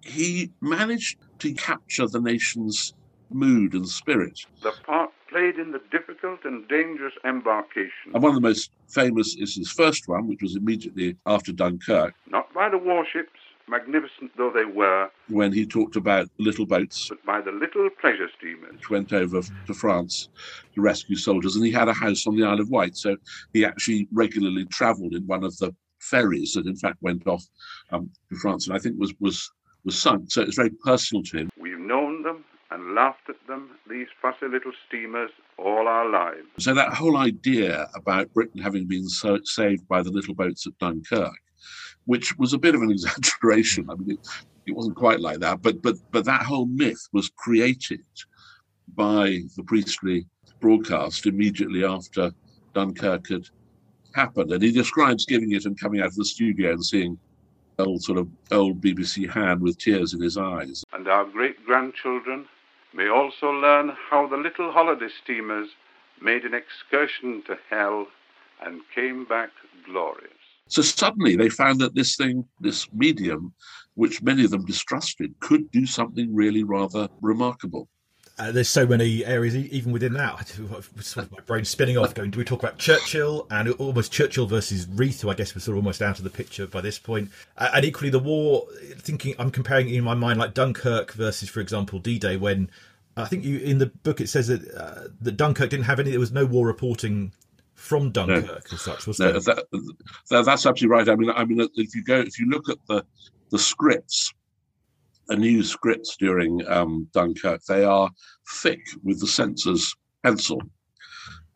He 0.05 0.51
managed 0.61 1.17
to 1.39 1.55
capture 1.55 2.05
the 2.05 2.21
nation's 2.21 2.93
mood 3.31 3.73
and 3.73 3.89
spirit. 3.89 4.39
The 4.61 4.73
part 4.85 5.09
played 5.29 5.55
in 5.55 5.71
the 5.71 5.81
difficult 5.91 6.39
and 6.43 6.67
dangerous 6.67 7.13
embarkation. 7.25 8.13
And 8.13 8.23
one 8.23 8.35
of 8.35 8.35
the 8.35 8.47
most 8.47 8.71
famous 8.87 9.35
is 9.35 9.55
his 9.55 9.71
first 9.71 10.07
one, 10.07 10.27
which 10.27 10.41
was 10.41 10.55
immediately 10.55 11.17
after 11.25 11.51
Dunkirk. 11.51 12.13
Not 12.29 12.53
by 12.53 12.69
the 12.69 12.77
warships, 12.77 13.39
magnificent 13.67 14.31
though 14.37 14.51
they 14.51 14.65
were, 14.65 15.09
when 15.29 15.51
he 15.51 15.65
talked 15.65 15.95
about 15.95 16.27
little 16.37 16.65
boats, 16.65 17.09
but 17.09 17.25
by 17.25 17.41
the 17.41 17.51
little 17.51 17.89
pleasure 17.99 18.29
steamers 18.37 18.73
which 18.73 18.89
went 18.89 19.13
over 19.13 19.41
to 19.41 19.73
France 19.73 20.29
to 20.73 20.81
rescue 20.81 21.15
soldiers. 21.15 21.55
And 21.55 21.65
he 21.65 21.71
had 21.71 21.89
a 21.89 21.93
house 21.93 22.25
on 22.27 22.35
the 22.35 22.45
Isle 22.45 22.61
of 22.61 22.69
Wight, 22.69 22.95
so 22.95 23.17
he 23.53 23.65
actually 23.65 24.07
regularly 24.13 24.65
travelled 24.65 25.13
in 25.13 25.23
one 25.27 25.43
of 25.43 25.57
the 25.57 25.75
ferries 25.99 26.53
that, 26.53 26.65
in 26.65 26.75
fact, 26.75 26.97
went 27.01 27.27
off 27.27 27.43
um, 27.91 28.09
to 28.29 28.37
France, 28.37 28.67
and 28.67 28.75
I 28.75 28.79
think 28.79 28.95
was 28.97 29.13
was 29.19 29.51
was 29.83 29.99
sunk. 29.99 30.31
So 30.31 30.41
it's 30.41 30.55
very 30.55 30.71
personal 30.83 31.23
to 31.23 31.37
him. 31.37 31.49
We've 31.59 31.79
known 31.79 32.23
them 32.23 32.43
and 32.71 32.86
laughed 32.97 33.29
at 33.29 33.35
them, 33.47 33.69
these 33.87 34.07
fussy 34.21 34.47
little 34.51 34.71
steamers, 34.87 35.29
all 35.57 35.87
our 35.87 36.09
lives. 36.09 36.47
So 36.57 36.73
that 36.73 36.93
whole 36.93 37.17
idea 37.17 37.87
about 37.95 38.33
Britain 38.33 38.59
having 38.59 38.87
been 38.87 39.07
so 39.07 39.39
saved 39.43 39.87
by 39.87 40.01
the 40.01 40.09
little 40.11 40.33
boats 40.33 40.65
at 40.65 40.77
Dunkirk, 40.79 41.39
which 42.05 42.37
was 42.39 42.53
a 42.53 42.57
bit 42.57 42.73
of 42.73 42.81
an 42.81 42.91
exaggeration. 42.97 43.87
I 43.89 43.95
mean, 43.95 44.11
it, 44.11 44.19
it 44.65 44.75
wasn't 44.75 44.97
quite 44.97 45.19
like 45.19 45.39
that, 45.39 45.61
but 45.61 45.81
but 45.81 45.95
but 46.11 46.25
that 46.25 46.41
whole 46.41 46.65
myth 46.65 47.03
was 47.13 47.29
created 47.29 48.05
by 48.95 49.41
the 49.55 49.63
Priestley 49.63 50.25
broadcast 50.59 51.27
immediately 51.27 51.85
after 51.85 52.31
Dunkirk 52.73 53.29
had 53.29 53.45
happened. 54.15 54.51
And 54.51 54.63
he 54.63 54.71
describes 54.71 55.25
giving 55.25 55.51
it 55.51 55.65
and 55.65 55.79
coming 55.79 56.01
out 56.01 56.07
of 56.07 56.15
the 56.15 56.25
studio 56.25 56.71
and 56.71 56.83
seeing 56.83 57.19
old 57.79 58.01
sort 58.01 58.17
of 58.17 58.27
old 58.51 58.81
BBC 58.81 59.29
hand 59.29 59.61
with 59.61 59.77
tears 59.77 60.15
in 60.15 60.21
his 60.21 60.35
eyes. 60.35 60.83
And 60.93 61.07
our 61.07 61.25
great 61.25 61.63
grandchildren 61.63 62.47
may 62.97 63.07
also 63.07 63.51
learn 63.51 63.95
how 64.09 64.27
the 64.27 64.35
little 64.35 64.71
holiday 64.71 65.07
steamers 65.23 65.69
made 66.19 66.43
an 66.43 66.55
excursion 66.55 67.43
to 67.45 67.55
hell 67.69 68.07
and 68.65 68.81
came 68.93 69.23
back 69.23 69.51
glorious. 69.85 70.33
So 70.67 70.81
suddenly 70.81 71.35
they 71.35 71.47
found 71.47 71.79
that 71.79 71.93
this 71.93 72.15
thing, 72.17 72.43
this 72.59 72.91
medium, 72.91 73.53
which 73.93 74.23
many 74.23 74.43
of 74.43 74.51
them 74.51 74.65
distrusted, 74.65 75.39
could 75.39 75.71
do 75.71 75.85
something 75.85 76.35
really 76.35 76.63
rather 76.63 77.07
remarkable. 77.21 77.87
Uh, 78.39 78.51
there's 78.51 78.69
so 78.69 78.85
many 78.85 79.25
areas, 79.25 79.55
even 79.55 79.91
within 79.91 80.13
that. 80.13 80.47
Sort 80.47 81.25
of 81.25 81.31
my 81.31 81.39
brain 81.47 81.65
spinning 81.65 81.97
off. 81.97 82.13
Going, 82.13 82.29
do 82.29 82.37
we 82.37 82.45
talk 82.45 82.61
about 82.61 82.77
Churchill 82.77 83.47
and 83.49 83.69
almost 83.73 84.11
Churchill 84.11 84.45
versus 84.45 84.87
Reith, 84.87 85.21
who 85.21 85.29
I 85.29 85.33
guess 85.33 85.55
was 85.55 85.63
sort 85.63 85.75
of 85.75 85.83
almost 85.83 86.03
out 86.03 86.19
of 86.19 86.23
the 86.23 86.29
picture 86.29 86.67
by 86.67 86.81
this 86.81 86.99
point, 86.99 87.31
uh, 87.57 87.69
and 87.73 87.83
equally 87.83 88.11
the 88.11 88.19
war. 88.19 88.67
Thinking, 88.97 89.33
I'm 89.39 89.49
comparing 89.49 89.89
in 89.89 90.03
my 90.03 90.13
mind 90.13 90.37
like 90.37 90.53
Dunkirk 90.53 91.13
versus, 91.13 91.49
for 91.49 91.61
example, 91.61 91.97
D-Day. 91.97 92.37
When 92.37 92.69
I 93.17 93.25
think 93.25 93.43
you 93.43 93.59
in 93.59 93.79
the 93.79 93.87
book 93.87 94.21
it 94.21 94.29
says 94.29 94.47
that 94.47 94.69
uh, 94.73 95.09
that 95.21 95.37
Dunkirk 95.37 95.69
didn't 95.69 95.85
have 95.85 95.99
any. 95.99 96.11
There 96.11 96.19
was 96.19 96.31
no 96.31 96.45
war 96.45 96.65
reporting 96.65 97.33
from 97.73 98.11
Dunkirk 98.11 98.45
no. 98.45 98.75
as 98.75 98.81
such. 98.81 99.07
Was 99.07 99.19
no, 99.19 99.33
there? 99.33 99.41
That, 99.41 99.65
that, 100.29 100.45
that's 100.45 100.65
absolutely 100.65 100.87
right. 100.87 101.09
I 101.09 101.15
mean, 101.15 101.31
I 101.31 101.45
mean, 101.45 101.67
if 101.75 101.95
you 101.95 102.03
go, 102.03 102.19
if 102.19 102.39
you 102.39 102.49
look 102.49 102.69
at 102.69 102.77
the 102.87 103.03
the 103.49 103.59
scripts 103.59 104.33
the 105.27 105.35
new 105.35 105.63
scripts 105.63 106.15
during 106.17 106.65
um, 106.67 107.07
Dunkirk, 107.13 107.63
they 107.65 107.83
are 107.83 108.09
thick 108.61 108.81
with 109.03 109.19
the 109.19 109.27
censor's 109.27 109.95
pencil. 110.23 110.61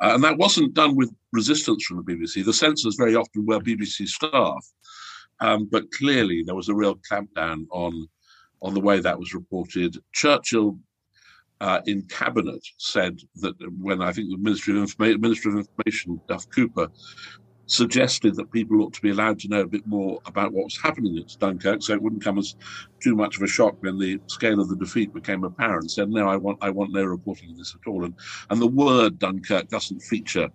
Uh, 0.01 0.11
and 0.15 0.23
that 0.23 0.37
wasn't 0.37 0.73
done 0.73 0.95
with 0.95 1.13
resistance 1.31 1.85
from 1.85 1.97
the 1.97 2.03
BBC. 2.03 2.43
The 2.43 2.53
censors 2.53 2.95
very 2.95 3.15
often 3.15 3.45
were 3.45 3.59
BBC 3.59 4.07
staff, 4.07 4.65
um, 5.39 5.67
but 5.71 5.91
clearly 5.91 6.43
there 6.43 6.55
was 6.55 6.69
a 6.69 6.75
real 6.75 6.99
clampdown 7.09 7.65
on 7.71 8.07
on 8.63 8.75
the 8.75 8.79
way 8.79 8.99
that 8.99 9.17
was 9.17 9.33
reported. 9.33 9.97
Churchill, 10.13 10.77
uh, 11.61 11.79
in 11.85 12.01
cabinet, 12.09 12.61
said 12.77 13.19
that 13.35 13.53
when 13.79 14.01
I 14.01 14.11
think 14.11 14.29
the 14.29 14.37
Ministry 14.37 14.77
of 14.77 14.83
Informa- 14.83 15.21
Minister 15.21 15.49
of 15.49 15.57
Information, 15.57 16.21
Duff 16.27 16.45
Cooper, 16.53 16.89
suggested 17.67 18.35
that 18.35 18.51
people 18.51 18.81
ought 18.81 18.93
to 18.93 19.01
be 19.01 19.11
allowed 19.11 19.39
to 19.39 19.47
know 19.47 19.61
a 19.61 19.67
bit 19.67 19.83
more 19.85 20.19
about 20.25 20.51
what 20.51 20.65
was 20.65 20.79
happening 20.83 21.17
at 21.17 21.39
Dunkirk, 21.39 21.81
so 21.81 21.93
it 21.93 22.01
wouldn't 22.01 22.23
come 22.23 22.39
as 22.39 22.55
too 23.01 23.15
much 23.15 23.37
of 23.37 23.43
a 23.43 23.47
shock 23.47 23.75
when 23.79 23.97
the 23.97 24.19
scale 24.27 24.59
of 24.59 24.69
the 24.69 24.75
defeat 24.75 25.13
became 25.13 25.43
apparent. 25.43 25.91
Said, 25.91 26.09
"No, 26.09 26.27
I 26.27 26.35
want, 26.35 26.57
I 26.61 26.71
want 26.71 26.91
no 26.91 27.05
reporting 27.05 27.51
of 27.51 27.57
this 27.57 27.75
at 27.75 27.89
all." 27.89 28.03
And 28.05 28.17
and 28.49 28.59
the 28.59 28.67
word 28.67 29.19
Dunkirk 29.19 29.69
doesn't 29.69 30.01
feature 30.01 30.49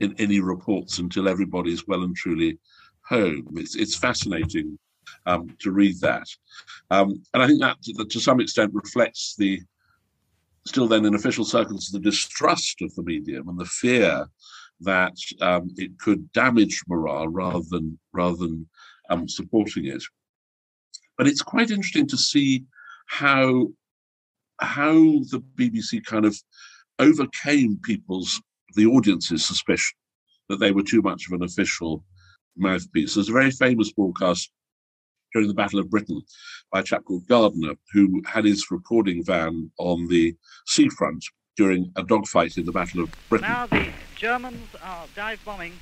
in 0.00 0.14
any 0.18 0.40
reports 0.40 0.98
until 0.98 1.26
everybody 1.26 1.72
is 1.72 1.86
well 1.88 2.04
and 2.04 2.14
truly 2.14 2.58
home. 3.08 3.48
It's 3.56 3.76
it's 3.76 3.96
fascinating 3.96 4.78
um, 5.26 5.56
to 5.60 5.72
read 5.72 5.98
that, 6.00 6.26
um, 6.90 7.22
and 7.32 7.42
I 7.42 7.46
think 7.46 7.60
that 7.62 7.82
to, 7.82 8.04
to 8.04 8.20
some 8.20 8.40
extent 8.40 8.72
reflects 8.74 9.34
the 9.36 9.60
still 10.66 10.86
then 10.86 11.04
in 11.04 11.14
official 11.14 11.44
circles 11.44 11.86
the 11.86 11.98
distrust 11.98 12.82
of 12.82 12.94
the 12.94 13.02
medium 13.02 13.48
and 13.48 13.58
the 13.58 13.64
fear 13.64 14.26
that 14.80 15.16
um, 15.40 15.70
it 15.76 15.98
could 15.98 16.30
damage 16.32 16.82
morale 16.88 17.28
rather 17.28 17.64
than 17.70 17.98
rather 18.12 18.36
than 18.36 18.66
um, 19.10 19.28
supporting 19.28 19.86
it. 19.86 20.02
But 21.18 21.26
it's 21.26 21.42
quite 21.42 21.70
interesting 21.70 22.06
to 22.08 22.16
see 22.16 22.64
how 23.06 23.68
how 24.60 24.92
the 24.92 25.42
BBC 25.56 26.04
kind 26.04 26.24
of 26.24 26.36
overcame 26.98 27.78
people's, 27.82 28.40
the 28.76 28.86
audience's 28.86 29.44
suspicion 29.44 29.96
that 30.48 30.60
they 30.60 30.70
were 30.70 30.82
too 30.82 31.02
much 31.02 31.26
of 31.26 31.32
an 31.32 31.42
official 31.42 32.04
mouthpiece. 32.56 33.14
There's 33.14 33.28
a 33.28 33.32
very 33.32 33.50
famous 33.50 33.92
broadcast 33.92 34.50
during 35.32 35.48
the 35.48 35.54
Battle 35.54 35.80
of 35.80 35.90
Britain 35.90 36.22
by 36.72 36.80
a 36.80 36.82
chap 36.82 37.04
called 37.04 37.26
Gardner, 37.26 37.74
who 37.92 38.22
had 38.26 38.44
his 38.44 38.70
recording 38.70 39.24
van 39.24 39.70
on 39.78 40.08
the 40.08 40.34
seafront 40.66 41.24
during 41.56 41.92
a 41.96 42.02
dogfight 42.02 42.56
in 42.56 42.64
the 42.64 42.72
Battle 42.72 43.02
of 43.04 43.10
Britain. 43.28 43.48
Now 43.48 43.66
the 43.66 43.92
Germans 44.16 44.68
are 44.82 45.06
dive 45.14 45.40
bombing 45.44 45.72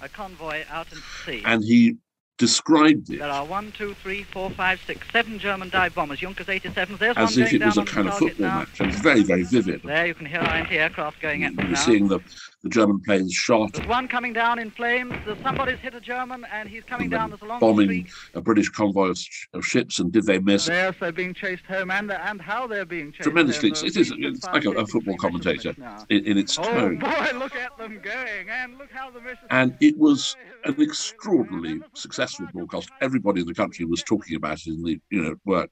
a 0.00 0.08
convoy 0.08 0.64
out 0.70 0.90
into 0.92 1.02
sea. 1.24 1.42
And 1.44 1.64
he 1.64 1.96
described 2.38 3.10
it 3.10 3.18
There 3.18 3.28
are 3.28 3.44
one, 3.44 3.72
two, 3.72 3.94
three, 3.94 4.22
four, 4.22 4.48
five, 4.50 4.80
six, 4.86 5.06
seven 5.12 5.38
German 5.38 5.68
dive 5.70 5.94
bombers. 5.94 6.20
Junkers 6.20 6.46
87s. 6.46 6.98
There's 6.98 7.16
as 7.16 7.36
if 7.36 7.52
it 7.52 7.64
was 7.64 7.76
a 7.78 7.84
kind 7.84 8.08
of 8.08 8.16
football 8.16 8.46
now. 8.46 8.58
match. 8.60 8.80
It's 8.80 9.00
very, 9.00 9.22
very 9.22 9.42
vivid. 9.42 9.82
There 9.82 10.06
you 10.06 10.14
can 10.14 10.26
hear 10.26 10.40
our 10.40 10.54
anti-aircraft 10.54 11.20
going 11.20 11.44
at 11.44 11.52
mm, 11.52 11.56
them 11.56 11.66
You're 11.66 11.74
now. 11.76 11.82
seeing 11.82 12.08
the, 12.08 12.20
the 12.62 12.68
German 12.68 13.00
planes 13.00 13.32
shot 13.32 13.72
There's 13.72 13.86
one 13.86 14.08
coming 14.08 14.32
down 14.32 14.58
in 14.58 14.70
flames. 14.70 15.14
Somebody's 15.42 15.78
hit 15.78 15.94
a 15.94 16.00
German 16.00 16.44
and 16.52 16.68
he's 16.68 16.82
coming 16.84 17.04
and 17.04 17.10
down. 17.12 17.30
There's 17.30 17.42
a 17.42 17.44
long 17.44 17.60
bombing 17.60 18.08
a 18.34 18.40
British 18.40 18.68
convoy 18.68 19.08
of, 19.08 19.18
of 19.54 19.64
ships. 19.64 20.00
And 20.00 20.10
did 20.12 20.26
they 20.26 20.38
miss? 20.38 20.66
Yes, 20.66 20.94
they're 20.98 21.12
being 21.12 21.34
chased 21.34 21.64
home, 21.64 21.90
and 21.90 22.10
and 22.10 22.40
how 22.40 22.66
they're 22.66 22.84
being 22.84 23.12
chased. 23.12 23.22
Tremendously. 23.22 23.70
home. 23.70 23.86
It 23.86 23.96
is, 23.96 24.12
it's 24.16 24.44
like 24.46 24.64
a, 24.64 24.70
a 24.70 24.86
football 24.86 25.16
commentator 25.16 25.74
in, 26.08 26.24
in 26.24 26.38
its 26.38 26.58
Oh 26.58 26.64
tone. 26.64 26.98
boy, 26.98 27.30
look 27.34 27.54
at 27.54 27.76
them 27.78 28.00
going, 28.02 28.48
and 28.50 28.76
look 28.76 28.90
how 28.90 29.10
the 29.10 29.20
mission. 29.20 29.44
And 29.50 29.76
it 29.80 29.96
was 29.96 30.36
oh, 30.66 30.70
an 30.70 30.82
extraordinarily 30.82 31.80
successful 31.94 32.46
broadcast. 32.52 32.90
Everybody 33.00 33.40
in 33.42 33.46
the 33.46 33.54
country 33.54 33.84
was 33.84 34.02
talking 34.02 34.36
about 34.36 34.58
it 34.58 34.68
in 34.68 34.82
the 34.82 35.00
you 35.10 35.22
know 35.22 35.34
work 35.44 35.70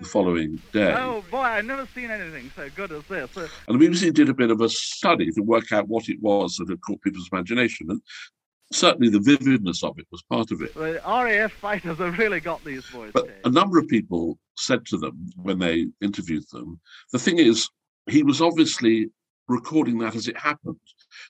the 0.00 0.06
oh. 0.06 0.08
following 0.08 0.60
day. 0.72 0.94
Oh 0.94 1.24
boy, 1.30 1.38
I've 1.38 1.64
never 1.64 1.88
seen 1.94 2.10
anything 2.10 2.50
so 2.54 2.68
good 2.76 2.92
as 2.92 3.04
this. 3.04 3.30
And 3.68 3.80
the 3.80 3.86
BBC 3.86 4.12
did 4.12 4.28
a 4.28 4.34
bit 4.34 4.50
of 4.50 4.60
a 4.60 4.68
study 4.68 5.30
to 5.32 5.40
work 5.40 5.72
out 5.72 5.88
what 5.88 6.08
it 6.08 6.20
was 6.26 6.56
that 6.56 6.68
had 6.68 6.80
caught 6.80 7.02
people's 7.02 7.28
imagination. 7.32 7.86
And 7.90 8.00
certainly 8.72 9.08
the 9.08 9.20
vividness 9.20 9.82
of 9.82 9.98
it 9.98 10.06
was 10.10 10.22
part 10.22 10.50
of 10.50 10.60
it. 10.62 10.74
the 10.74 11.00
RAF 11.06 11.52
fighters 11.52 11.98
have 11.98 12.18
really 12.18 12.40
got 12.40 12.64
these 12.64 12.84
boys. 12.90 13.12
But 13.14 13.28
a 13.44 13.50
number 13.50 13.78
of 13.78 13.88
people 13.88 14.38
said 14.56 14.84
to 14.86 14.98
them 14.98 15.28
when 15.36 15.58
they 15.58 15.86
interviewed 16.00 16.44
them, 16.52 16.80
the 17.12 17.18
thing 17.18 17.38
is, 17.38 17.68
he 18.08 18.22
was 18.22 18.40
obviously 18.40 19.08
recording 19.48 19.98
that 19.98 20.14
as 20.14 20.28
it 20.28 20.38
happened. 20.38 20.76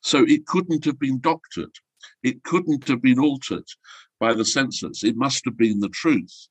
So 0.02 0.24
it 0.26 0.46
couldn't 0.46 0.84
have 0.84 0.98
been 0.98 1.20
doctored. 1.20 1.74
It 2.22 2.42
couldn't 2.44 2.88
have 2.88 3.02
been 3.02 3.18
altered 3.18 3.68
by 4.18 4.32
the 4.34 4.44
censors. 4.44 5.04
It 5.04 5.16
must 5.16 5.44
have 5.44 5.56
been 5.56 5.80
the 5.80 5.88
truth. 5.90 6.48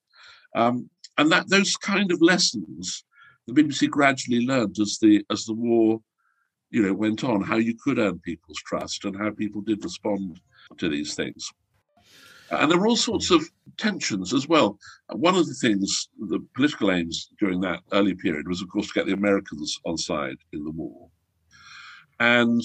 Um, 0.56 0.90
and 1.18 1.32
that 1.32 1.50
those 1.50 1.76
kind 1.78 2.12
of 2.12 2.22
lessons 2.22 3.06
the 3.48 3.54
BBC 3.54 3.90
gradually 3.90 4.46
learned 4.46 4.78
as 4.80 4.98
the 5.02 5.24
as 5.30 5.46
the 5.46 5.54
war, 5.54 6.02
you 6.76 6.82
know, 6.82 6.94
went 6.94 7.24
on, 7.24 7.42
how 7.42 7.56
you 7.56 7.74
could 7.74 7.98
earn 8.00 8.20
people's 8.20 8.58
trust 8.58 9.06
and 9.06 9.16
how 9.16 9.32
people 9.32 9.62
did 9.62 9.82
respond 9.82 10.42
to 10.78 10.90
these 10.90 11.16
things. 11.16 11.50
And 12.52 12.70
there 12.70 12.78
were 12.78 12.88
all 12.88 12.98
sorts 12.98 13.32
of 13.32 13.50
tensions 13.78 14.34
as 14.34 14.50
well. 14.50 14.78
One 15.14 15.36
of 15.36 15.48
the 15.48 15.54
things, 15.54 16.10
the 16.20 16.46
political 16.54 16.92
aims 16.92 17.30
during 17.40 17.62
that 17.62 17.80
early 17.94 18.14
period 18.14 18.50
was, 18.50 18.62
of 18.62 18.68
course, 18.68 18.88
to 18.88 18.94
get 18.94 19.06
the 19.06 19.14
Americans 19.14 19.80
on 19.86 19.98
side 19.98 20.36
in 20.52 20.66
the 20.66 20.72
war. 20.72 21.08
And 22.20 22.62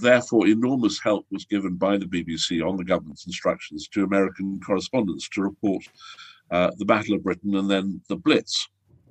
therefore, 0.00 0.46
enormous 0.46 1.00
help 1.02 1.26
was 1.32 1.44
given 1.44 1.74
by 1.74 1.96
the 1.96 2.06
BBC 2.06 2.64
on 2.64 2.76
the 2.76 2.84
government's 2.84 3.26
instructions 3.26 3.88
to 3.88 4.04
American 4.04 4.60
correspondents 4.64 5.28
to 5.30 5.42
report 5.42 5.82
uh, 6.52 6.70
the 6.76 6.84
Battle 6.84 7.16
of 7.16 7.24
Britain 7.24 7.56
and 7.56 7.68
then 7.68 8.00
the 8.08 8.16
Blitz. 8.16 8.68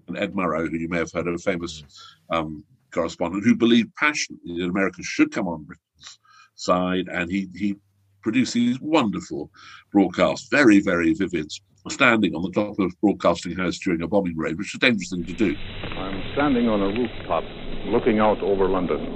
And 0.08 0.18
Ed 0.18 0.34
Murrow, 0.34 0.70
who 0.70 0.78
you 0.78 0.88
may 0.88 1.00
have 1.00 1.12
heard 1.12 1.28
of, 1.28 1.36
a 1.36 1.38
famous 1.40 1.84
um, 2.30 2.64
correspondent 2.92 3.46
who 3.46 3.56
believed 3.56 3.96
passionately 3.98 4.60
that 4.60 4.70
America 4.70 5.04
should 5.04 5.32
come 5.32 5.48
on 5.48 5.64
Britain's 5.66 6.20
side, 6.56 7.08
and 7.12 7.32
he 7.32 7.50
he 7.56 7.76
produced 8.24 8.54
these 8.54 8.80
wonderful 8.82 9.52
broadcasts, 9.94 10.50
very 10.52 10.82
very 10.82 11.14
vivid, 11.14 11.52
standing 11.90 12.36
on 12.36 12.44
the 12.44 12.52
top 12.52 12.80
of 12.80 12.94
Broadcasting 13.02 13.58
House 13.58 13.80
during 13.80 14.02
a 14.04 14.08
bombing 14.08 14.38
raid, 14.38 14.58
which 14.58 14.70
is 14.76 14.76
a 14.78 14.80
dangerous 14.80 15.12
thing 15.12 15.26
to 15.26 15.36
do. 15.36 15.58
I'm 15.96 16.24
standing 16.32 16.70
on 16.70 16.82
a 16.82 16.90
rooftop 16.90 17.46
looking 17.84 18.20
out 18.20 18.40
over 18.44 18.70
London. 18.72 19.10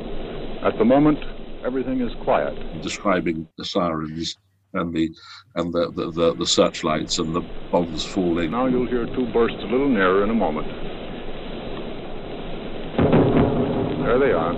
At 0.66 0.78
the 0.78 0.86
moment, 0.86 1.24
everything 1.66 2.02
is 2.02 2.14
quiet. 2.20 2.58
describing 2.80 3.48
the 3.58 3.66
sirens 3.66 4.38
and 4.74 4.94
the 4.96 5.10
and 5.56 5.74
the, 5.74 5.92
the, 5.96 6.12
the, 6.12 6.36
the 6.38 6.48
searchlights 6.48 7.20
and 7.20 7.34
the 7.36 7.44
bombs 7.72 8.06
falling. 8.06 8.52
Now 8.52 8.68
you'll 8.68 8.90
hear 8.90 9.08
two 9.16 9.28
bursts 9.28 9.64
a 9.64 9.68
little 9.68 9.90
nearer 9.90 10.24
in 10.24 10.32
a 10.32 10.36
moment. 10.36 10.70
There 14.04 14.20
they 14.20 14.34
are. 14.34 14.54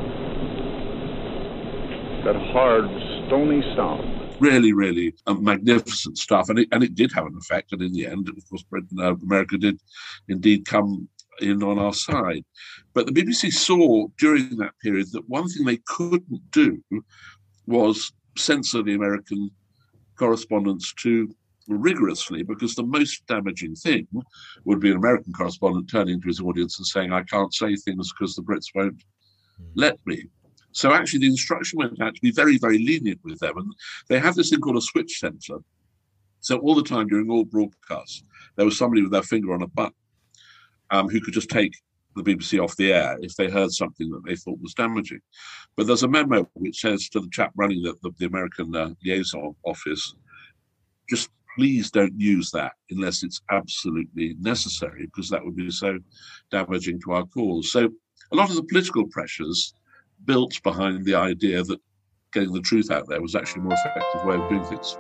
That 2.25 2.36
hard, 2.51 2.86
stony 3.27 3.62
sound. 3.75 4.41
Really, 4.41 4.73
really 4.73 5.13
magnificent 5.27 6.17
stuff, 6.17 6.49
and 6.49 6.60
it 6.60 6.67
and 6.71 6.84
it 6.84 6.95
did 6.95 7.12
have 7.13 7.27
an 7.27 7.38
effect. 7.38 7.71
And 7.71 7.81
in 7.81 7.93
the 7.93 8.08
end, 8.08 8.27
of 8.27 8.36
course, 8.49 8.63
Britain, 8.63 8.99
uh, 8.99 9.13
America 9.15 9.58
did 9.58 9.79
indeed 10.27 10.65
come 10.65 11.08
in 11.41 11.62
on 11.62 11.77
our 11.77 11.93
side. 11.93 12.43
But 12.93 13.05
the 13.05 13.12
BBC 13.12 13.53
saw 13.53 14.08
during 14.17 14.58
that 14.58 14.73
period 14.81 15.12
that 15.12 15.29
one 15.29 15.47
thing 15.47 15.65
they 15.65 15.79
couldn't 15.86 16.41
do 16.51 16.81
was 17.67 18.12
censor 18.38 18.81
the 18.81 18.95
American 18.95 19.51
correspondence 20.17 20.93
too 20.93 21.36
rigorously 21.67 22.43
because 22.43 22.75
the 22.75 22.84
most 22.84 23.25
damaging 23.27 23.75
thing 23.75 24.08
would 24.65 24.79
be 24.79 24.91
an 24.91 24.97
American 24.97 25.34
correspondent 25.34 25.89
turning 25.89 26.21
to 26.21 26.27
his 26.27 26.39
audience 26.39 26.77
and 26.77 26.86
saying, 26.86 27.12
I 27.12 27.23
can't 27.23 27.53
say 27.53 27.75
things 27.75 28.12
because 28.12 28.36
the 28.36 28.43
Brits 28.43 28.67
won't 28.75 29.01
let 29.75 29.97
me. 30.05 30.25
So 30.71 30.93
actually, 30.93 31.19
the 31.19 31.27
instruction 31.27 31.79
went 31.79 32.01
out 32.01 32.15
to 32.15 32.21
be 32.21 32.31
very, 32.31 32.57
very 32.57 32.79
lenient 32.79 33.21
with 33.23 33.39
them. 33.39 33.57
And 33.57 33.73
they 34.09 34.19
have 34.19 34.35
this 34.35 34.49
thing 34.49 34.59
called 34.59 34.77
a 34.77 34.81
switch 34.81 35.19
censor. 35.19 35.57
So 36.41 36.57
all 36.59 36.75
the 36.75 36.83
time 36.83 37.07
during 37.07 37.29
all 37.29 37.45
broadcasts, 37.45 38.23
there 38.55 38.65
was 38.65 38.77
somebody 38.77 39.01
with 39.01 39.11
their 39.11 39.23
finger 39.23 39.53
on 39.53 39.63
a 39.63 39.67
button 39.67 39.95
um, 40.91 41.07
who 41.07 41.21
could 41.21 41.33
just 41.33 41.49
take 41.49 41.73
the 42.15 42.23
BBC 42.23 42.63
off 42.63 42.75
the 42.75 42.93
air 42.93 43.17
if 43.21 43.35
they 43.35 43.49
heard 43.49 43.71
something 43.71 44.09
that 44.11 44.23
they 44.25 44.35
thought 44.35 44.59
was 44.61 44.73
damaging. 44.73 45.21
But 45.75 45.87
there's 45.87 46.03
a 46.03 46.07
memo 46.07 46.49
which 46.53 46.79
says 46.79 47.09
to 47.09 47.19
the 47.19 47.29
chap 47.31 47.51
running 47.55 47.81
the, 47.81 47.95
the, 48.03 48.11
the 48.19 48.25
American 48.25 48.75
uh, 48.75 48.91
liaison 49.03 49.55
office, 49.65 50.13
just 51.09 51.29
please 51.57 51.89
don't 51.89 52.19
use 52.19 52.51
that 52.51 52.73
unless 52.89 53.23
it's 53.23 53.41
absolutely 53.49 54.35
necessary, 54.39 55.05
because 55.05 55.29
that 55.29 55.43
would 55.43 55.55
be 55.55 55.71
so 55.71 55.99
damaging 56.51 56.99
to 57.01 57.13
our 57.13 57.25
cause. 57.25 57.71
So 57.71 57.89
a 58.32 58.36
lot 58.36 58.49
of 58.49 58.56
the 58.56 58.63
political 58.63 59.08
pressures 59.08 59.73
built 60.25 60.62
behind 60.63 61.06
the 61.06 61.15
idea 61.15 61.63
that 61.63 61.80
getting 62.34 62.54
the 62.54 62.62
truth 62.62 62.91
out 62.91 63.08
there 63.08 63.21
was 63.21 63.36
actually 63.36 63.62
a 63.62 63.63
more 63.63 63.73
effective 63.73 64.23
way 64.23 64.36
of 64.38 64.47
doing 64.47 64.63
things. 64.65 64.97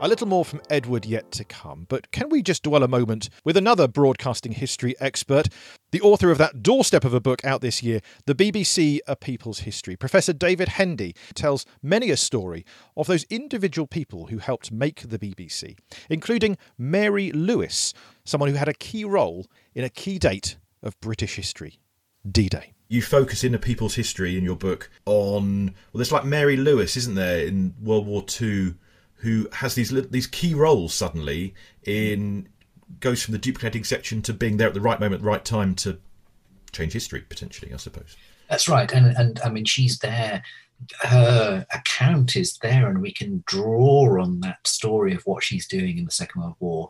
A 0.00 0.06
little 0.06 0.28
more 0.28 0.44
from 0.44 0.62
Edward 0.70 1.04
yet 1.04 1.32
to 1.32 1.44
come, 1.44 1.86
but 1.88 2.12
can 2.12 2.28
we 2.28 2.40
just 2.40 2.62
dwell 2.62 2.84
a 2.84 2.88
moment 2.88 3.28
with 3.44 3.56
another 3.56 3.88
broadcasting 3.88 4.52
history 4.52 4.94
expert, 5.00 5.48
the 5.90 6.00
author 6.00 6.30
of 6.30 6.38
that 6.38 6.62
doorstep 6.62 7.04
of 7.04 7.14
a 7.14 7.20
book 7.20 7.44
out 7.44 7.62
this 7.62 7.82
year, 7.82 8.00
The 8.26 8.34
BBC 8.34 9.00
A 9.08 9.16
People's 9.16 9.60
History. 9.60 9.96
Professor 9.96 10.32
David 10.32 10.68
Hendy 10.68 11.16
tells 11.34 11.66
many 11.82 12.10
a 12.10 12.16
story 12.16 12.64
of 12.96 13.08
those 13.08 13.24
individual 13.24 13.88
people 13.88 14.26
who 14.26 14.38
helped 14.38 14.70
make 14.70 15.00
the 15.00 15.18
BBC, 15.18 15.76
including 16.08 16.56
Mary 16.78 17.32
Lewis, 17.32 17.92
someone 18.24 18.50
who 18.50 18.56
had 18.56 18.68
a 18.68 18.74
key 18.74 19.04
role 19.04 19.46
in 19.74 19.82
a 19.82 19.90
key 19.90 20.20
date 20.20 20.58
of 20.80 20.98
British 21.00 21.34
history 21.34 21.80
D 22.30 22.48
Day. 22.48 22.72
You 22.86 23.02
focus 23.02 23.42
in 23.42 23.52
a 23.52 23.58
people's 23.58 23.96
history 23.96 24.38
in 24.38 24.44
your 24.44 24.56
book 24.56 24.90
on 25.06 25.66
well, 25.66 25.98
there's 25.98 26.12
like 26.12 26.24
Mary 26.24 26.56
Lewis, 26.56 26.96
isn't 26.96 27.16
there, 27.16 27.44
in 27.44 27.74
World 27.82 28.06
War 28.06 28.22
Two, 28.22 28.76
who 29.18 29.48
has 29.52 29.74
these 29.74 29.90
these 30.10 30.26
key 30.26 30.54
roles 30.54 30.94
suddenly 30.94 31.54
in 31.84 32.48
goes 33.00 33.22
from 33.22 33.32
the 33.32 33.38
duplicating 33.38 33.84
section 33.84 34.22
to 34.22 34.32
being 34.32 34.56
there 34.56 34.68
at 34.68 34.74
the 34.74 34.80
right 34.80 35.00
moment, 35.00 35.22
right 35.22 35.44
time 35.44 35.74
to 35.74 35.98
change 36.72 36.92
history 36.92 37.20
potentially, 37.28 37.72
I 37.72 37.76
suppose. 37.76 38.16
That's 38.48 38.68
right, 38.68 38.90
and 38.92 39.16
and 39.16 39.40
I 39.44 39.50
mean 39.50 39.64
she's 39.64 39.98
there. 39.98 40.42
Her 41.00 41.66
account 41.72 42.36
is 42.36 42.56
there, 42.58 42.88
and 42.88 43.02
we 43.02 43.12
can 43.12 43.42
draw 43.46 44.22
on 44.22 44.40
that 44.40 44.66
story 44.66 45.14
of 45.14 45.22
what 45.24 45.42
she's 45.42 45.66
doing 45.66 45.98
in 45.98 46.04
the 46.04 46.10
Second 46.10 46.42
World 46.42 46.56
War. 46.60 46.88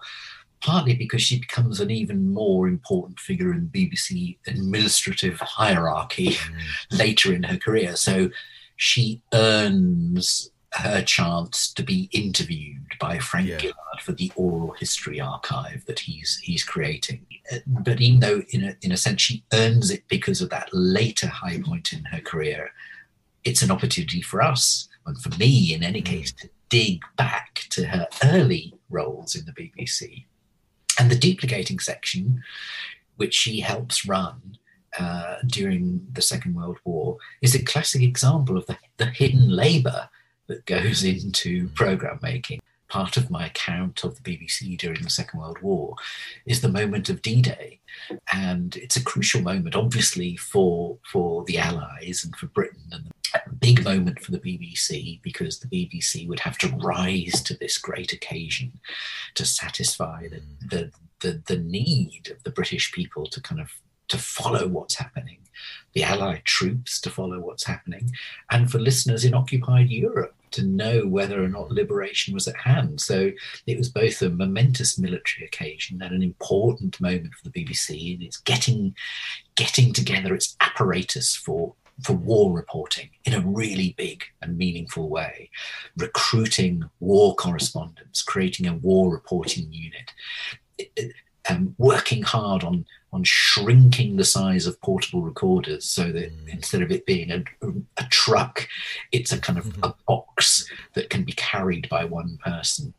Partly 0.61 0.97
because 0.97 1.23
she 1.23 1.38
becomes 1.38 1.81
an 1.81 1.91
even 1.91 2.33
more 2.33 2.67
important 2.67 3.21
figure 3.21 3.53
in 3.53 3.69
BBC 3.69 4.38
administrative 4.49 5.38
hierarchy 5.38 6.31
mm. 6.31 6.59
later 6.91 7.33
in 7.33 7.45
her 7.45 7.57
career. 7.57 7.95
So 7.95 8.31
she 8.77 9.23
earns 9.33 10.51
her 10.79 11.03
chance 11.03 11.73
to 11.73 11.83
be 11.83 12.09
interviewed 12.12 12.87
by 13.01 13.19
Frank 13.19 13.49
Gillard 13.61 14.01
for 14.03 14.12
the 14.12 14.31
oral 14.37 14.73
history 14.73 15.21
archive 15.21 15.85
that 15.87 16.01
he's 16.01 16.38
he's 16.43 16.62
creating. 16.62 17.27
Uh, 17.53 17.59
But 17.67 18.01
even 18.01 18.21
though 18.21 18.43
in 18.51 18.62
a, 18.64 18.77
in 18.83 18.93
a 18.93 18.97
sense 18.97 19.23
she 19.23 19.45
earns 19.53 19.91
it 19.91 20.05
because 20.09 20.41
of 20.41 20.51
that 20.51 20.69
later 20.73 21.27
high 21.27 21.61
point 21.61 21.93
in 21.93 22.05
her 22.07 22.21
career, 22.21 22.71
it's 23.45 23.62
an 23.62 23.71
opportunity 23.71 24.23
for 24.23 24.41
us 24.41 24.88
and 25.05 25.21
for 25.21 25.37
me 25.37 25.75
in 25.75 25.83
any 25.83 26.03
case 26.03 26.33
to 26.33 26.49
dig 26.69 27.01
back 27.17 27.67
to 27.71 27.87
her 27.87 28.07
early 28.25 28.75
roles 28.88 29.35
in 29.35 29.45
the 29.47 29.53
BBC. 29.53 30.27
And 30.99 31.11
the 31.11 31.19
duplicating 31.19 31.79
section, 31.81 32.43
which 33.17 33.35
she 33.35 33.61
helps 33.61 34.07
run 34.07 34.59
uh, 34.99 35.37
during 35.47 36.07
the 36.12 36.23
Second 36.23 36.55
World 36.55 36.79
War, 36.85 37.17
is 37.43 37.55
a 37.55 37.62
classic 37.62 38.03
example 38.03 38.57
of 38.57 38.67
the, 38.67 38.77
the 38.97 39.07
hidden 39.07 39.49
labour 39.49 40.09
that 40.49 40.67
goes 40.67 41.05
into 41.05 41.69
program 41.71 42.19
making. 42.23 42.61
Part 42.89 43.19
of 43.19 43.31
my 43.31 43.47
account 43.47 44.03
of 44.03 44.17
the 44.17 44.23
BBC 44.23 44.79
during 44.79 45.03
the 45.03 45.11
Second 45.11 45.41
World 45.41 45.61
War 45.61 45.95
is 46.47 46.63
the 46.63 46.71
moment 46.71 47.11
of 47.11 47.21
D-Day, 47.21 47.81
and 48.33 48.75
it's 48.77 48.97
a 48.97 49.05
crucial 49.05 49.43
moment, 49.43 49.77
obviously 49.77 50.37
for 50.37 50.97
for 51.13 51.45
the 51.45 51.59
Allies 51.59 52.25
and 52.25 52.35
for 52.35 52.47
Britain, 52.47 52.85
and 52.91 53.11
a 53.35 53.55
big 53.55 53.85
moment 53.85 54.21
for 54.21 54.33
the 54.33 54.39
BBC 54.39 55.21
because 55.23 55.59
the 55.59 55.69
BBC 55.69 56.27
would 56.29 56.41
have 56.41 56.57
to 56.59 56.69
rise 56.79 57.43
to 57.43 57.55
this 57.55 57.77
great 57.77 58.15
occasion 58.15 58.81
to 59.35 59.45
satisfy 59.45 60.29
the 60.29 60.41
the 60.71 60.91
the, 61.21 61.43
the 61.47 61.59
need 61.59 62.31
of 62.31 62.43
the 62.45 62.51
British 62.51 62.93
people 62.93 63.27
to 63.27 63.41
kind 63.43 63.61
of 63.61 63.71
to 64.09 64.17
follow 64.17 64.67
what's 64.67 64.95
happening, 64.95 65.41
the 65.93 66.05
Allied 66.05 66.45
troops 66.45 67.01
to 67.03 67.11
follow 67.11 67.39
what's 67.41 67.67
happening, 67.67 68.13
and 68.51 68.71
for 68.71 68.79
listeners 68.79 69.25
in 69.27 69.35
occupied 69.35 69.91
Europe 69.91 70.38
to 70.53 70.63
know 70.63 71.07
whether 71.07 71.43
or 71.43 71.49
not 71.49 71.71
liberation 71.71 72.35
was 72.35 72.49
at 72.49 72.57
hand. 72.57 73.01
So 73.01 73.31
it 73.67 73.79
was 73.79 73.89
both 73.89 74.23
a 74.23 74.31
momentous 74.31 74.99
military 74.99 75.47
occasion 75.47 76.03
and 76.03 76.15
an 76.15 76.23
important 76.23 77.01
moment 77.01 77.35
for 77.35 77.49
the 77.49 77.65
BBC, 77.65 78.15
and 78.15 78.23
it's 78.23 78.39
getting 78.39 78.95
getting 79.57 79.93
together 79.93 80.35
its 80.35 80.57
apparatus 80.61 81.35
for 81.35 81.75
for 82.05 82.13
war 82.13 82.55
reporting 82.55 83.11
in 83.25 83.35
a 83.35 83.41
really 83.41 83.95
big 83.99 84.23
and 84.41 84.57
meaningful 84.57 85.09
way, 85.09 85.51
recruiting 85.97 86.85
war 87.01 87.35
correspondents, 87.35 88.23
creating 88.23 88.67
a 88.67 88.75
war 88.75 89.13
reporting 89.13 89.67
unit, 89.73 90.13
um, 91.49 91.75
working 91.79 92.23
hard 92.23 92.65
on 92.65 92.85
on 93.13 93.25
shrinking 93.25 94.17
the 94.17 94.25
size 94.25 94.67
of 94.67 94.81
portable 94.83 95.23
recorders 95.23 95.87
so 95.87 96.13
that 96.13 96.31
mm. 96.31 96.49
instead 96.49 96.83
of 96.83 96.91
it 96.91 97.07
being 97.07 97.31
a, 97.31 97.43
a 97.97 98.05
truck, 98.11 98.69
it's 99.13 99.33
a 99.33 99.41
kind 99.41 99.59
of 99.59 99.65
mm-hmm. 99.65 99.85
a 99.85 99.95
box 100.07 100.69
that 100.95 101.09
can 101.09 101.25
be 101.25 101.33
carried 101.33 101.89
by 101.89 102.05
one 102.05 102.39
person. 102.45 102.93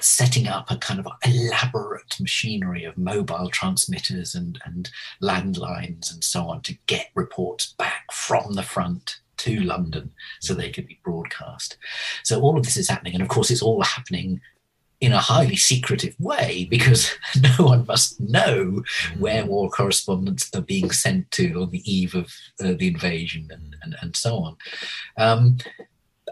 Setting 0.00 0.46
up 0.46 0.70
a 0.70 0.76
kind 0.76 1.00
of 1.00 1.06
elaborate 1.24 2.20
machinery 2.20 2.84
of 2.84 2.98
mobile 2.98 3.48
transmitters 3.48 4.34
and, 4.34 4.60
and 4.64 4.90
landlines 5.22 6.12
and 6.12 6.22
so 6.22 6.48
on 6.48 6.60
to 6.62 6.76
get 6.86 7.08
reports 7.14 7.74
back 7.78 8.12
from 8.12 8.54
the 8.54 8.62
front 8.62 9.20
to 9.38 9.60
London 9.60 10.10
so 10.40 10.52
they 10.52 10.70
could 10.70 10.86
be 10.86 11.00
broadcast. 11.04 11.78
So 12.22 12.40
all 12.40 12.58
of 12.58 12.64
this 12.64 12.76
is 12.76 12.88
happening, 12.88 13.14
and 13.14 13.22
of 13.22 13.28
course, 13.28 13.50
it's 13.50 13.62
all 13.62 13.82
happening 13.82 14.40
in 15.00 15.12
a 15.12 15.18
highly 15.18 15.56
secretive 15.56 16.14
way 16.18 16.66
because 16.70 17.12
no 17.40 17.64
one 17.64 17.86
must 17.86 18.20
know 18.20 18.82
where 19.18 19.46
war 19.46 19.70
correspondents 19.70 20.50
are 20.54 20.62
being 20.62 20.90
sent 20.90 21.30
to 21.30 21.62
on 21.62 21.70
the 21.70 21.90
eve 21.90 22.14
of 22.14 22.32
uh, 22.60 22.74
the 22.78 22.88
invasion 22.88 23.48
and, 23.50 23.76
and, 23.82 23.96
and 24.02 24.16
so 24.16 24.38
on. 24.38 24.56
Um, 25.16 25.58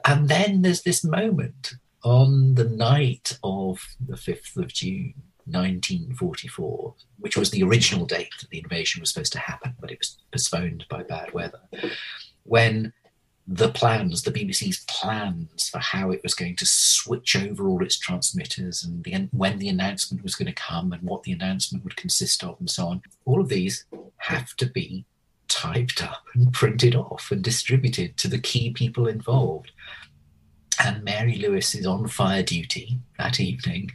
and 0.04 0.28
then 0.28 0.62
there's 0.62 0.82
this 0.82 1.04
moment 1.04 1.74
on 2.02 2.54
the 2.54 2.68
night 2.68 3.38
of 3.42 3.80
the 4.06 4.16
5th 4.16 4.56
of 4.56 4.68
June. 4.68 5.14
1944, 5.48 6.94
which 7.20 7.36
was 7.36 7.52
the 7.52 7.62
original 7.62 8.04
date 8.04 8.32
that 8.40 8.50
the 8.50 8.58
invasion 8.58 9.00
was 9.00 9.12
supposed 9.12 9.32
to 9.32 9.38
happen, 9.38 9.72
but 9.80 9.92
it 9.92 9.98
was 10.00 10.18
postponed 10.32 10.84
by 10.90 11.04
bad 11.04 11.32
weather, 11.32 11.60
when 12.42 12.92
the 13.48 13.68
plans, 13.68 14.22
the 14.22 14.32
BBC's 14.32 14.84
plans 14.88 15.68
for 15.68 15.78
how 15.78 16.10
it 16.10 16.20
was 16.22 16.34
going 16.34 16.56
to 16.56 16.66
switch 16.66 17.36
over 17.36 17.68
all 17.68 17.82
its 17.82 17.98
transmitters 17.98 18.82
and 18.82 19.04
the, 19.04 19.28
when 19.30 19.58
the 19.58 19.68
announcement 19.68 20.22
was 20.24 20.34
going 20.34 20.46
to 20.46 20.52
come 20.52 20.92
and 20.92 21.02
what 21.02 21.22
the 21.22 21.32
announcement 21.32 21.84
would 21.84 21.96
consist 21.96 22.42
of 22.42 22.56
and 22.58 22.68
so 22.68 22.88
on. 22.88 23.02
All 23.24 23.40
of 23.40 23.48
these 23.48 23.84
have 24.16 24.56
to 24.56 24.66
be 24.66 25.04
typed 25.48 26.02
up 26.02 26.24
and 26.34 26.52
printed 26.52 26.96
off 26.96 27.30
and 27.30 27.42
distributed 27.42 28.16
to 28.16 28.28
the 28.28 28.38
key 28.38 28.72
people 28.72 29.06
involved. 29.06 29.70
And 30.82 31.04
Mary 31.04 31.36
Lewis 31.36 31.74
is 31.74 31.86
on 31.86 32.08
fire 32.08 32.42
duty 32.42 32.98
that 33.16 33.38
evening, 33.40 33.92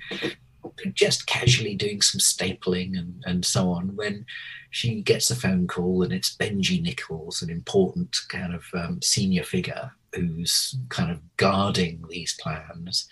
just 0.94 1.28
casually 1.28 1.76
doing 1.76 2.02
some 2.02 2.20
stapling 2.20 2.98
and, 2.98 3.24
and 3.26 3.46
so 3.46 3.70
on 3.70 3.96
when 3.96 4.26
she 4.70 5.02
gets 5.02 5.30
a 5.30 5.36
phone 5.36 5.68
call 5.68 6.04
and 6.04 6.14
it's 6.14 6.36
Benji 6.36 6.82
Nichols, 6.82 7.42
an 7.42 7.50
important 7.50 8.16
kind 8.30 8.54
of 8.54 8.64
um, 8.74 9.02
senior 9.02 9.44
figure 9.44 9.92
who's 10.16 10.78
kind 10.90 11.12
of 11.12 11.20
guarding 11.38 12.04
these 12.10 12.38
plans. 12.40 13.08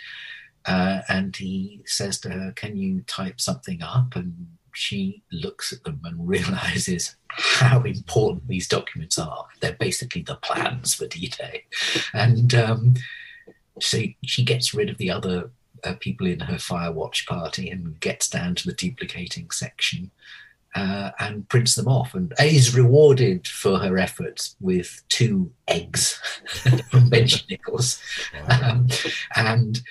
Uh, 0.65 1.01
and 1.10 1.36
he 1.36 1.82
says 1.86 2.19
to 2.19 2.29
her, 2.29 2.51
Can 2.55 2.77
you 2.77 3.01
type 3.08 3.39
something 3.39 3.82
up? 3.82 4.15
And 4.15 4.47
she 4.73 5.23
looks 5.32 5.73
at 5.73 5.84
them 5.84 5.99
and 6.03 6.27
realizes 6.27 7.15
how 7.29 7.82
important 7.84 8.47
these 8.47 8.67
documents 8.67 9.17
are. 9.17 9.45
They're 9.60 9.73
basically 9.79 10.21
the 10.21 10.36
plans 10.36 10.93
for 10.93 11.08
D 11.08 11.27
Day. 11.27 11.65
And 12.13 12.53
um, 12.55 12.93
so 13.79 13.99
she 14.23 14.43
gets 14.43 14.73
rid 14.73 14.89
of 14.89 14.97
the 14.97 15.12
other 15.12 15.51
uh, 15.83 15.93
people 15.99 16.27
in 16.27 16.39
her 16.41 16.55
Firewatch 16.55 17.25
party 17.27 17.69
and 17.69 17.99
gets 17.99 18.29
down 18.29 18.55
to 18.55 18.67
the 18.67 18.75
duplicating 18.75 19.51
section 19.51 20.11
uh, 20.75 21.11
and 21.19 21.47
prints 21.49 21.75
them 21.75 21.87
off 21.87 22.13
and 22.13 22.33
is 22.41 22.75
rewarded 22.75 23.47
for 23.47 23.79
her 23.79 23.97
efforts 23.97 24.55
with 24.59 25.01
two 25.09 25.51
eggs 25.67 26.19
from 26.89 27.09
Benji 27.09 27.47
Nichols. 27.49 28.01
Um, 28.47 28.87
and 29.35 29.81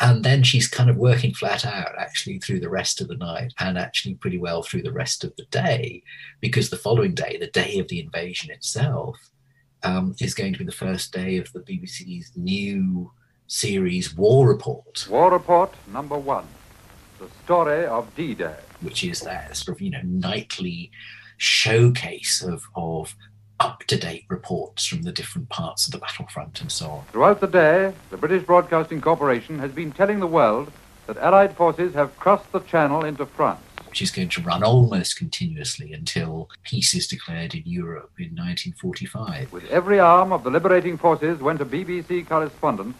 and 0.00 0.24
then 0.24 0.42
she's 0.42 0.66
kind 0.66 0.90
of 0.90 0.96
working 0.96 1.32
flat 1.32 1.64
out 1.64 1.92
actually 1.96 2.40
through 2.40 2.58
the 2.58 2.68
rest 2.68 3.00
of 3.00 3.06
the 3.06 3.16
night 3.16 3.52
and 3.60 3.78
actually 3.78 4.14
pretty 4.14 4.38
well 4.38 4.62
through 4.62 4.82
the 4.82 4.92
rest 4.92 5.22
of 5.22 5.32
the 5.36 5.44
day 5.52 6.02
because 6.40 6.68
the 6.68 6.76
following 6.76 7.14
day, 7.14 7.36
the 7.38 7.46
day 7.46 7.78
of 7.78 7.86
the 7.86 8.00
invasion 8.00 8.50
itself, 8.50 9.16
um, 9.84 10.16
is 10.20 10.34
going 10.34 10.52
to 10.52 10.58
be 10.58 10.64
the 10.64 10.72
first 10.72 11.12
day 11.12 11.36
of 11.36 11.52
the 11.52 11.60
BBC's 11.60 12.32
new 12.34 13.12
series 13.54 14.16
War 14.16 14.48
Report. 14.48 15.06
War 15.08 15.30
Report 15.30 15.72
number 15.92 16.18
one 16.18 16.44
The 17.20 17.28
Story 17.44 17.86
of 17.86 18.12
D 18.16 18.34
Day 18.34 18.56
which 18.80 19.04
is 19.04 19.20
that 19.20 19.56
sort 19.56 19.76
of 19.76 19.80
you 19.80 19.90
know 19.90 20.02
nightly 20.02 20.90
showcase 21.36 22.42
of 22.42 22.64
of 22.74 23.14
up-to-date 23.60 24.24
reports 24.28 24.84
from 24.84 25.02
the 25.02 25.12
different 25.12 25.48
parts 25.50 25.86
of 25.86 25.92
the 25.92 25.98
battlefront 25.98 26.60
and 26.60 26.72
so 26.72 26.90
on. 26.90 27.04
Throughout 27.12 27.40
the 27.40 27.46
day, 27.46 27.94
the 28.10 28.16
British 28.16 28.42
Broadcasting 28.42 29.00
Corporation 29.00 29.60
has 29.60 29.70
been 29.70 29.92
telling 29.92 30.18
the 30.18 30.26
world 30.26 30.72
that 31.06 31.16
Allied 31.18 31.56
forces 31.56 31.94
have 31.94 32.18
crossed 32.18 32.50
the 32.50 32.58
Channel 32.58 33.04
into 33.04 33.24
France. 33.24 33.60
Which 33.86 34.02
is 34.02 34.10
going 34.10 34.30
to 34.30 34.42
run 34.42 34.64
almost 34.64 35.16
continuously 35.16 35.92
until 35.92 36.50
peace 36.64 36.94
is 36.94 37.06
declared 37.06 37.54
in 37.54 37.62
Europe 37.64 38.10
in 38.18 38.34
1945. 38.34 39.52
With 39.52 39.70
every 39.70 40.00
arm 40.00 40.32
of 40.32 40.42
the 40.42 40.50
liberating 40.50 40.98
forces 40.98 41.38
went 41.38 41.60
a 41.60 41.64
BBC 41.64 42.26
correspondent, 42.26 42.96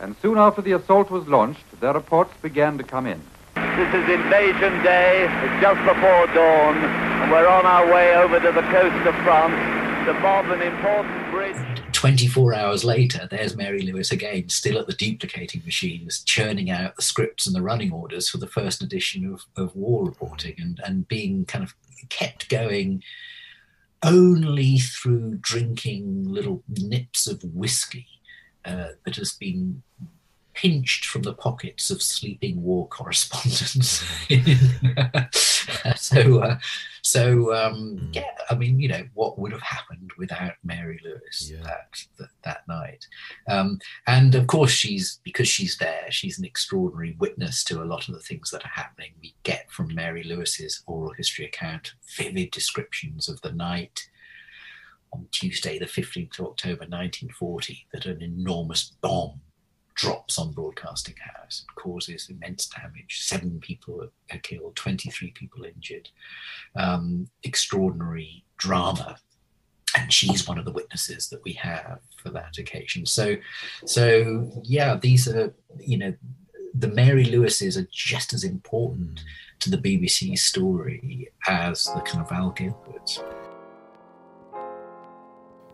and 0.00 0.14
soon 0.22 0.38
after 0.38 0.62
the 0.62 0.72
assault 0.72 1.10
was 1.10 1.26
launched, 1.26 1.80
their 1.80 1.92
reports 1.92 2.32
began 2.42 2.78
to 2.78 2.84
come 2.84 3.06
in. 3.06 3.20
This 3.54 3.94
is 3.94 4.08
Invasion 4.08 4.82
Day. 4.82 5.26
It's 5.42 5.62
just 5.62 5.80
before 5.84 6.26
dawn, 6.34 6.76
and 6.76 7.30
we're 7.30 7.48
on 7.48 7.66
our 7.66 7.92
way 7.92 8.14
over 8.16 8.38
to 8.38 8.52
the 8.52 8.62
coast 8.62 9.06
of 9.06 9.14
France 9.24 10.06
to 10.06 10.14
bomb 10.20 10.50
an 10.52 10.62
important 10.62 11.30
bridge. 11.30 11.82
24 11.92 12.54
hours 12.54 12.84
later, 12.84 13.26
there's 13.30 13.56
Mary 13.56 13.82
Lewis 13.82 14.12
again, 14.12 14.48
still 14.48 14.78
at 14.78 14.86
the 14.86 14.92
duplicating 14.92 15.62
machines, 15.64 16.22
churning 16.22 16.70
out 16.70 16.94
the 16.96 17.02
scripts 17.02 17.46
and 17.46 17.54
the 17.54 17.62
running 17.62 17.92
orders 17.92 18.28
for 18.28 18.38
the 18.38 18.46
first 18.46 18.82
edition 18.82 19.32
of, 19.32 19.44
of 19.56 19.74
war 19.74 20.04
reporting 20.04 20.54
and, 20.58 20.80
and 20.84 21.08
being 21.08 21.44
kind 21.44 21.64
of 21.64 21.74
kept 22.08 22.48
going 22.48 23.02
only 24.04 24.78
through 24.78 25.36
drinking 25.40 26.24
little 26.24 26.62
nips 26.68 27.26
of 27.26 27.42
whiskey 27.42 28.17
uh, 28.64 28.88
that 29.04 29.16
has 29.16 29.32
been 29.32 29.82
pinched 30.58 31.06
from 31.06 31.22
the 31.22 31.32
pockets 31.32 31.88
of 31.88 32.02
sleeping 32.02 32.60
war 32.60 32.88
correspondents. 32.88 34.04
so, 35.96 36.40
uh, 36.40 36.58
so 37.02 37.54
um, 37.54 38.00
mm. 38.00 38.14
yeah, 38.14 38.24
I 38.50 38.56
mean, 38.56 38.80
you 38.80 38.88
know, 38.88 39.04
what 39.14 39.38
would 39.38 39.52
have 39.52 39.62
happened 39.62 40.10
without 40.18 40.54
Mary 40.64 41.00
Lewis 41.04 41.48
yeah. 41.52 41.62
that, 41.62 42.04
that, 42.18 42.28
that 42.42 42.68
night? 42.68 43.06
Um, 43.48 43.78
and 44.08 44.34
of 44.34 44.48
course, 44.48 44.72
she's 44.72 45.20
because 45.22 45.46
she's 45.46 45.76
there. 45.76 46.06
She's 46.10 46.40
an 46.40 46.44
extraordinary 46.44 47.14
witness 47.20 47.62
to 47.64 47.80
a 47.80 47.86
lot 47.86 48.08
of 48.08 48.14
the 48.14 48.20
things 48.20 48.50
that 48.50 48.64
are 48.64 48.72
happening. 48.74 49.12
We 49.22 49.36
get 49.44 49.70
from 49.70 49.94
Mary 49.94 50.24
Lewis's 50.24 50.82
oral 50.88 51.12
history 51.12 51.44
account 51.44 51.92
vivid 52.16 52.50
descriptions 52.50 53.28
of 53.28 53.40
the 53.42 53.52
night 53.52 54.08
on 55.12 55.26
Tuesday, 55.30 55.78
the 55.78 55.86
15th 55.86 56.38
of 56.38 56.46
October 56.46 56.86
1940, 56.86 57.86
that 57.92 58.06
an 58.06 58.22
enormous 58.22 58.92
bomb 59.00 59.40
drops 59.98 60.38
on 60.38 60.52
Broadcasting 60.52 61.16
House 61.34 61.64
and 61.66 61.76
causes 61.76 62.30
immense 62.30 62.68
damage. 62.68 63.22
Seven 63.22 63.58
people 63.60 64.08
are 64.32 64.38
killed, 64.38 64.76
23 64.76 65.32
people 65.32 65.64
injured. 65.64 66.08
Um, 66.76 67.28
extraordinary 67.42 68.44
drama. 68.56 69.18
And 69.96 70.12
she's 70.12 70.46
one 70.46 70.58
of 70.58 70.64
the 70.64 70.72
witnesses 70.72 71.28
that 71.30 71.42
we 71.44 71.54
have 71.54 72.00
for 72.22 72.30
that 72.30 72.58
occasion. 72.58 73.06
So, 73.06 73.36
so 73.86 74.52
yeah, 74.62 74.96
these 74.96 75.26
are, 75.26 75.52
you 75.80 75.98
know, 75.98 76.14
the 76.74 76.88
Mary 76.88 77.24
Lewises 77.24 77.76
are 77.76 77.88
just 77.90 78.32
as 78.32 78.44
important 78.44 79.20
to 79.60 79.70
the 79.70 79.78
BBC 79.78 80.38
story 80.38 81.28
as 81.48 81.84
the 81.84 82.00
kind 82.00 82.24
of 82.24 82.30
Al 82.30 82.50
Gilbert. 82.50 83.20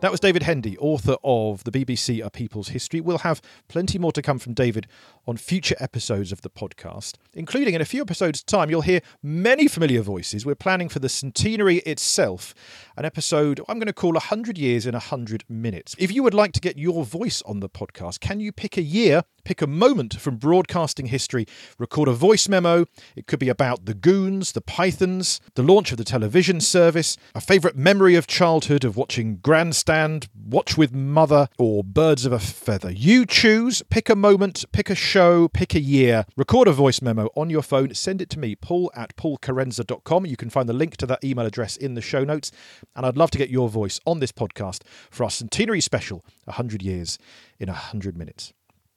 That 0.05 0.11
was 0.11 0.19
David 0.19 0.43
Hendy, 0.43 0.77
author 0.77 1.15
of 1.23 1.63
the 1.63 1.71
BBC 1.71 2.23
A 2.23 2.29
People's 2.29 2.67
History. 2.67 3.01
We'll 3.01 3.17
have 3.17 3.41
plenty 3.67 3.97
more 3.97 4.11
to 4.11 4.21
come 4.21 4.37
from 4.37 4.53
David 4.53 4.85
on 5.25 5.35
future 5.35 5.75
episodes 5.79 6.31
of 6.31 6.41
the 6.41 6.49
podcast, 6.51 7.15
including 7.33 7.73
in 7.73 7.81
a 7.81 7.85
few 7.85 8.01
episodes' 8.01 8.43
time, 8.43 8.69
you'll 8.69 8.81
hear 8.81 9.01
many 9.23 9.67
familiar 9.67 10.03
voices. 10.03 10.45
We're 10.45 10.53
planning 10.53 10.89
for 10.89 10.99
the 10.99 11.09
centenary 11.09 11.77
itself, 11.77 12.53
an 12.95 13.05
episode 13.05 13.59
I'm 13.67 13.79
going 13.79 13.87
to 13.87 13.93
call 13.93 14.11
100 14.11 14.59
Years 14.59 14.85
in 14.85 14.93
100 14.93 15.45
Minutes. 15.49 15.95
If 15.97 16.11
you 16.11 16.21
would 16.21 16.35
like 16.35 16.51
to 16.51 16.59
get 16.59 16.77
your 16.77 17.03
voice 17.03 17.41
on 17.47 17.59
the 17.59 17.67
podcast, 17.69 18.19
can 18.19 18.39
you 18.39 18.51
pick 18.51 18.77
a 18.77 18.83
year, 18.83 19.23
pick 19.43 19.63
a 19.63 19.67
moment 19.67 20.19
from 20.19 20.35
broadcasting 20.35 21.07
history, 21.07 21.47
record 21.79 22.07
a 22.07 22.13
voice 22.13 22.47
memo? 22.47 22.85
It 23.15 23.25
could 23.25 23.39
be 23.39 23.49
about 23.49 23.85
the 23.85 23.95
Goons, 23.95 24.51
the 24.51 24.61
Pythons, 24.61 25.41
the 25.55 25.63
launch 25.63 25.91
of 25.91 25.97
the 25.97 26.03
television 26.03 26.61
service, 26.61 27.17
a 27.33 27.41
favourite 27.41 27.75
memory 27.75 28.13
of 28.13 28.27
childhood 28.27 28.83
of 28.83 28.95
watching 28.95 29.37
Grandstand, 29.37 29.94
And 29.95 30.27
watch 30.45 30.77
with 30.77 30.93
Mother, 30.93 31.47
or 31.57 31.81
Birds 31.81 32.25
of 32.25 32.33
a 32.33 32.39
Feather. 32.39 32.91
You 32.91 33.25
choose, 33.25 33.81
pick 33.89 34.09
a 34.09 34.15
moment, 34.15 34.65
pick 34.73 34.89
a 34.89 34.93
show, 34.93 35.47
pick 35.47 35.73
a 35.73 35.79
year, 35.79 36.25
record 36.35 36.67
a 36.67 36.73
voice 36.73 37.01
memo 37.01 37.29
on 37.33 37.49
your 37.49 37.61
phone, 37.61 37.93
send 37.93 38.21
it 38.21 38.29
to 38.31 38.39
me, 38.39 38.57
paul 38.57 38.91
at 38.93 39.15
paulkerensa.com. 39.15 40.25
You 40.25 40.35
can 40.35 40.49
find 40.49 40.67
the 40.67 40.73
link 40.73 40.97
to 40.97 41.05
that 41.05 41.23
email 41.23 41.45
address 41.45 41.77
in 41.77 41.93
the 41.93 42.01
show 42.01 42.25
notes. 42.25 42.51
And 42.93 43.05
I'd 43.05 43.15
love 43.15 43.31
to 43.31 43.37
get 43.37 43.49
your 43.49 43.69
voice 43.69 44.01
on 44.05 44.19
this 44.19 44.33
podcast 44.33 44.81
for 45.09 45.23
our 45.23 45.29
centenary 45.29 45.79
special, 45.79 46.25
100 46.43 46.81
years 46.81 47.17
in 47.57 47.69
100 47.69 48.17
minutes. 48.17 48.51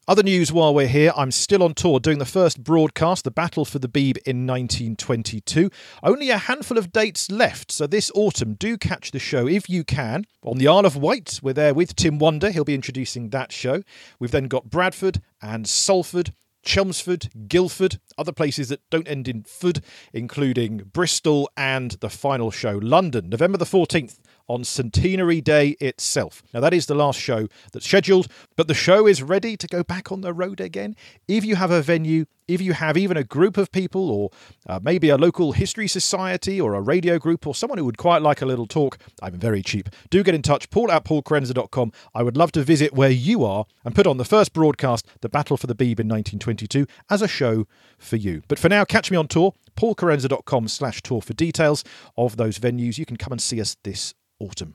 Other 0.09 0.23
news 0.23 0.51
while 0.51 0.73
we're 0.73 0.87
here, 0.88 1.12
I'm 1.14 1.31
still 1.31 1.62
on 1.62 1.75
tour 1.75 2.01
doing 2.01 2.16
the 2.16 2.25
first 2.25 2.64
broadcast, 2.64 3.25
The 3.25 3.31
Battle 3.31 3.66
for 3.66 3.79
the 3.79 3.90
Beeb 3.90 4.16
in 4.25 4.47
1922. 4.47 5.68
Only 6.03 6.31
a 6.31 6.38
handful 6.38 6.79
of 6.79 6.92
dates 6.92 7.31
left, 7.31 7.71
so 7.71 7.87
this 7.87 8.11
autumn 8.14 8.55
do 8.55 8.79
catch 8.79 9.11
the 9.11 9.18
show 9.18 9.47
if 9.47 9.68
you 9.68 9.85
can. 9.85 10.25
On 10.42 10.57
the 10.57 10.66
Isle 10.66 10.87
of 10.87 10.97
Wight, 10.97 11.40
we're 11.42 11.53
there 11.53 11.75
with 11.75 11.94
Tim 11.94 12.18
Wander, 12.18 12.51
he'll 12.51 12.64
be 12.64 12.75
introducing 12.75 13.29
that 13.29 13.53
show. 13.53 13.83
We've 14.18 14.31
then 14.31 14.49
got 14.49 14.71
Bradford 14.71 15.21
and 15.42 15.68
Salford. 15.68 16.33
Chelmsford, 16.64 17.31
Guildford, 17.47 18.01
other 18.18 18.33
places 18.33 18.68
that 18.68 18.81
don't 18.90 19.09
end 19.09 19.29
in 19.29 19.42
food, 19.44 19.83
including 20.12 20.79
Bristol 20.92 21.49
and 21.57 21.92
the 21.92 22.11
final 22.11 22.51
show, 22.51 22.79
London, 22.83 23.31
November 23.31 23.57
the 23.57 23.64
14th 23.64 24.18
on 24.48 24.64
Centenary 24.64 25.40
Day 25.40 25.76
itself. 25.80 26.42
Now, 26.52 26.61
that 26.61 26.74
is 26.74 26.87
the 26.87 26.94
last 26.94 27.20
show 27.20 27.46
that's 27.72 27.87
scheduled, 27.87 28.28
but 28.56 28.66
the 28.66 28.74
show 28.74 29.06
is 29.06 29.22
ready 29.22 29.56
to 29.56 29.66
go 29.66 29.82
back 29.82 30.11
on 30.11 30.22
the 30.22 30.32
road 30.32 30.61
again. 30.61 30.96
If 31.28 31.44
you 31.44 31.56
have 31.56 31.70
a 31.70 31.82
venue, 31.82 32.24
if 32.48 32.61
you 32.61 32.72
have 32.72 32.96
even 32.96 33.16
a 33.16 33.24
group 33.24 33.56
of 33.56 33.70
people, 33.70 34.11
or 34.11 34.30
uh, 34.66 34.80
maybe 34.82 35.11
a 35.11 35.16
local 35.16 35.52
history 35.52 35.87
society, 35.87 36.61
or 36.61 36.74
a 36.74 36.80
radio 36.80 37.18
group, 37.18 37.46
or 37.46 37.54
someone 37.54 37.78
who 37.78 37.84
would 37.84 37.98
quite 37.98 38.22
like 38.22 38.42
a 38.42 38.46
little 38.46 38.66
talk, 38.66 38.98
I'm 39.22 39.34
very 39.34 39.62
cheap. 39.62 39.88
Do 40.11 40.22
get 40.22 40.34
in 40.34 40.42
touch, 40.42 40.70
paul 40.70 40.90
at 40.90 41.04
paulkerensa.com. 41.04 41.92
I 42.14 42.22
would 42.22 42.37
love 42.37 42.52
to 42.52 42.62
visit 42.62 42.94
where 42.94 43.11
you 43.11 43.44
are 43.44 43.66
and 43.84 43.94
put 43.94 44.06
on 44.06 44.16
the 44.16 44.24
first 44.24 44.52
broadcast, 44.52 45.06
The 45.20 45.28
Battle 45.28 45.56
for 45.56 45.66
the 45.66 45.74
Beeb 45.74 46.00
in 46.00 46.08
1922, 46.08 46.87
as 47.11 47.22
a 47.22 47.28
show 47.28 47.66
for 47.98 48.16
you. 48.16 48.42
But 48.48 48.58
for 48.58 48.68
now, 48.68 48.84
catch 48.84 49.11
me 49.11 49.16
on 49.16 49.28
tour, 49.28 49.54
paulkerensa.com 49.76 50.68
slash 50.68 51.02
tour 51.02 51.20
for 51.20 51.34
details 51.34 51.84
of 52.16 52.37
those 52.37 52.58
venues. 52.58 52.98
You 52.98 53.06
can 53.06 53.16
come 53.16 53.32
and 53.32 53.40
see 53.40 53.61
us 53.61 53.76
this 53.84 54.14
autumn. 54.40 54.74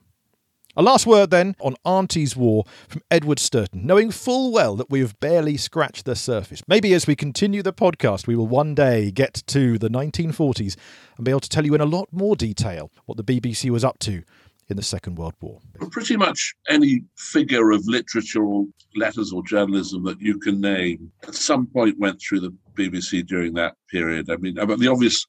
A 0.76 0.82
last 0.82 1.06
word 1.06 1.30
then 1.30 1.56
on 1.60 1.76
Auntie's 1.86 2.36
War 2.36 2.64
from 2.88 3.04
Edward 3.12 3.38
Stourton, 3.38 3.84
knowing 3.84 4.10
full 4.10 4.52
well 4.52 4.76
that 4.76 4.90
we 4.90 5.02
have 5.02 5.20
barely 5.20 5.56
scratched 5.56 6.06
the 6.06 6.16
surface. 6.16 6.64
Maybe 6.68 6.96
as 6.96 7.06
we 7.06 7.16
continue 7.16 7.62
the 7.62 7.72
podcast, 7.72 8.26
we 8.26 8.36
will 8.36 8.48
one 8.48 8.74
day 8.74 9.12
get 9.12 9.44
to 9.46 9.78
the 9.78 9.88
1940s 9.88 10.76
and 11.16 11.26
be 11.26 11.30
able 11.30 11.42
to 11.42 11.50
tell 11.50 11.64
you 11.64 11.76
in 11.76 11.82
a 11.82 11.86
lot 11.86 12.10
more 12.12 12.36
detail 12.36 12.90
what 13.06 13.20
the 13.20 13.24
BBC 13.24 13.70
was 13.70 13.84
up 13.84 14.00
to 14.00 14.24
in 14.68 14.76
the 14.76 14.82
Second 14.82 15.20
World 15.20 15.36
War. 15.42 15.60
Pretty 15.92 16.18
much 16.18 16.56
any 16.68 17.04
figure 17.18 17.70
of 17.70 17.86
literature 17.86 18.44
or 18.44 18.66
letters 18.96 19.32
or 19.32 19.44
journalism 19.44 20.04
that 20.06 20.20
you 20.20 20.40
can 20.40 20.60
name 20.60 21.12
at 21.28 21.36
some 21.36 21.68
point 21.68 22.00
went 22.00 22.20
through 22.20 22.40
the 22.40 22.54
BBC 22.74 23.28
during 23.28 23.54
that 23.54 23.76
period. 23.92 24.32
I 24.32 24.38
mean, 24.38 24.56
the 24.56 24.90
obvious 24.92 25.28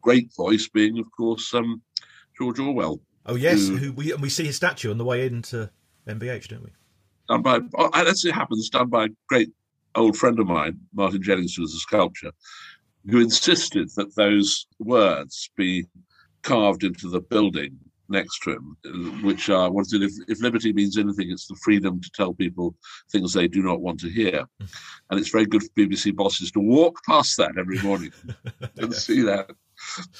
great 0.00 0.34
voice 0.34 0.66
being, 0.66 0.98
of 0.98 1.12
course, 1.14 1.52
um, 1.52 1.82
George 2.38 2.58
Orwell. 2.58 3.00
Oh 3.28 3.34
yes, 3.34 3.68
who, 3.68 3.76
who 3.76 3.92
we 3.92 4.12
we 4.14 4.30
see 4.30 4.46
his 4.46 4.56
statue 4.56 4.90
on 4.90 4.96
the 4.96 5.04
way 5.04 5.26
into 5.26 5.70
MBH, 6.06 6.48
don't 6.48 6.64
we? 6.64 6.70
Done 7.28 7.42
by 7.42 7.60
oh, 7.76 7.90
as 7.94 8.24
it 8.24 8.34
happens, 8.34 8.70
done 8.70 8.88
by 8.88 9.04
a 9.04 9.08
great 9.28 9.50
old 9.94 10.16
friend 10.16 10.38
of 10.40 10.46
mine, 10.46 10.80
Martin 10.94 11.22
Jennings, 11.22 11.54
who 11.54 11.62
was 11.62 11.74
a 11.74 11.78
sculptor, 11.78 12.32
who 13.10 13.20
insisted 13.20 13.90
that 13.96 14.16
those 14.16 14.66
words 14.78 15.50
be 15.56 15.84
carved 16.42 16.84
into 16.84 17.10
the 17.10 17.20
building 17.20 17.76
next 18.08 18.38
to 18.40 18.52
him, 18.52 19.22
which 19.22 19.50
are 19.50 19.70
what 19.70 19.82
is 19.82 19.92
it? 19.92 20.02
If, 20.02 20.12
if 20.28 20.40
liberty 20.40 20.72
means 20.72 20.96
anything, 20.96 21.30
it's 21.30 21.46
the 21.46 21.58
freedom 21.62 22.00
to 22.00 22.10
tell 22.14 22.32
people 22.32 22.74
things 23.12 23.34
they 23.34 23.46
do 23.46 23.62
not 23.62 23.82
want 23.82 24.00
to 24.00 24.08
hear, 24.08 24.46
and 25.10 25.20
it's 25.20 25.30
very 25.30 25.44
good 25.44 25.62
for 25.62 25.68
BBC 25.70 26.16
bosses 26.16 26.50
to 26.52 26.60
walk 26.60 26.98
past 27.06 27.36
that 27.36 27.58
every 27.58 27.78
morning 27.82 28.12
and 28.78 28.94
see 28.94 29.20
that 29.20 29.50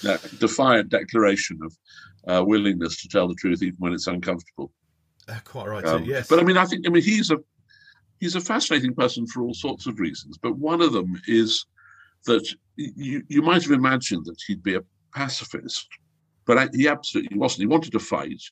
that 0.03 0.21
defiant 0.38 0.90
declaration 0.90 1.59
of 1.64 1.75
uh, 2.29 2.45
willingness 2.47 3.03
to 3.03 3.09
tell 3.09 3.27
the 3.27 3.35
truth 3.35 3.62
even 3.62 3.77
when 3.79 3.93
it's 3.93 4.07
uncomfortable. 4.07 4.71
Uh, 5.29 5.38
quite 5.45 5.69
right. 5.69 5.85
Um, 5.85 6.05
too, 6.05 6.11
yes. 6.11 6.29
But 6.29 6.41
I 6.41 6.43
mean, 6.45 6.57
I 6.57 6.64
think 6.64 6.87
I 6.87 6.91
mean 6.91 7.03
he's 7.03 7.31
a 7.31 7.38
he's 8.21 8.37
a 8.37 8.41
fascinating 8.41 8.95
person 8.95 9.27
for 9.27 9.43
all 9.43 9.55
sorts 9.55 9.87
of 9.87 9.99
reasons. 9.99 10.38
But 10.38 10.57
one 10.57 10.81
of 10.81 10.93
them 10.93 11.21
is 11.27 11.67
that 12.27 12.47
you 12.77 13.23
you 13.29 13.43
might 13.43 13.62
have 13.62 13.73
imagined 13.73 14.27
that 14.27 14.41
he'd 14.47 14.62
be 14.62 14.77
a 14.77 14.85
pacifist, 15.14 15.88
but 16.47 16.75
he 16.75 16.88
absolutely 16.88 17.37
wasn't. 17.37 17.61
He 17.61 17.67
wanted 17.67 17.93
to 17.93 18.01
fight. 18.01 18.43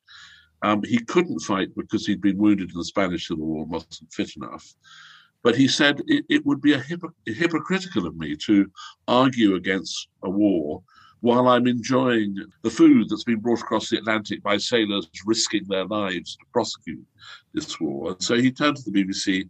Um, 0.62 0.82
he 0.84 0.98
couldn't 0.98 1.40
fight 1.40 1.68
because 1.76 2.06
he'd 2.06 2.22
been 2.22 2.38
wounded 2.38 2.70
in 2.70 2.78
the 2.78 2.84
Spanish 2.84 3.28
Civil 3.28 3.46
War 3.46 3.62
and 3.62 3.70
wasn't 3.70 4.12
fit 4.12 4.36
enough. 4.36 4.66
But 5.42 5.54
he 5.54 5.68
said 5.68 6.00
it, 6.06 6.24
it 6.28 6.44
would 6.46 6.60
be 6.60 6.72
a 6.72 6.82
hypo- 6.82 7.14
hypocritical 7.26 8.06
of 8.06 8.16
me 8.16 8.34
to 8.46 8.66
argue 9.06 9.54
against 9.54 10.08
a 10.24 10.30
war 10.30 10.82
while 11.20 11.48
I'm 11.48 11.66
enjoying 11.66 12.36
the 12.62 12.70
food 12.70 13.08
that's 13.08 13.24
been 13.24 13.40
brought 13.40 13.60
across 13.60 13.88
the 13.88 13.98
Atlantic 13.98 14.42
by 14.42 14.58
sailors 14.58 15.08
risking 15.24 15.64
their 15.66 15.86
lives 15.86 16.36
to 16.36 16.44
prosecute 16.52 17.04
this 17.54 17.80
war. 17.80 18.10
And 18.12 18.22
so 18.22 18.36
he 18.36 18.50
turned 18.50 18.76
to 18.76 18.90
the 18.90 19.04
BBC 19.04 19.48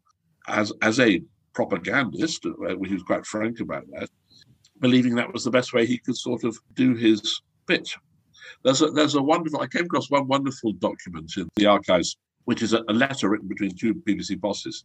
as, 0.48 0.72
as 0.83 1.00
a 1.00 1.22
propagandist, 1.55 2.46
uh, 2.46 2.76
he 2.85 2.94
was 2.94 3.02
quite 3.02 3.26
frank 3.26 3.61
about 3.61 3.85
that, 3.92 4.09
believing 4.81 5.14
that 5.16 5.33
was 5.33 5.44
the 5.44 5.50
best 5.50 5.72
way 5.72 5.87
he 5.87 5.98
could 5.98 6.16
sort 6.16 6.44
of 6.44 6.57
do 6.74 6.94
his 6.94 7.40
bit. 7.66 7.88
There's 8.62 8.83
a, 8.83 8.90
there's 8.90 9.14
a 9.14 9.22
wonderful, 9.22 9.61
I 9.61 9.66
came 9.66 9.87
across 9.87 10.11
one 10.11 10.29
wonderful 10.29 10.72
document 10.74 11.33
in 11.37 11.48
the 11.57 11.66
archives, 11.66 12.16
which 12.44 12.62
is 12.62 12.74
a, 12.74 12.85
a 12.88 12.92
letter 12.92 13.29
written 13.29 13.48
between 13.48 13.74
two 13.74 13.94
BBC 13.94 14.40
bosses, 14.40 14.85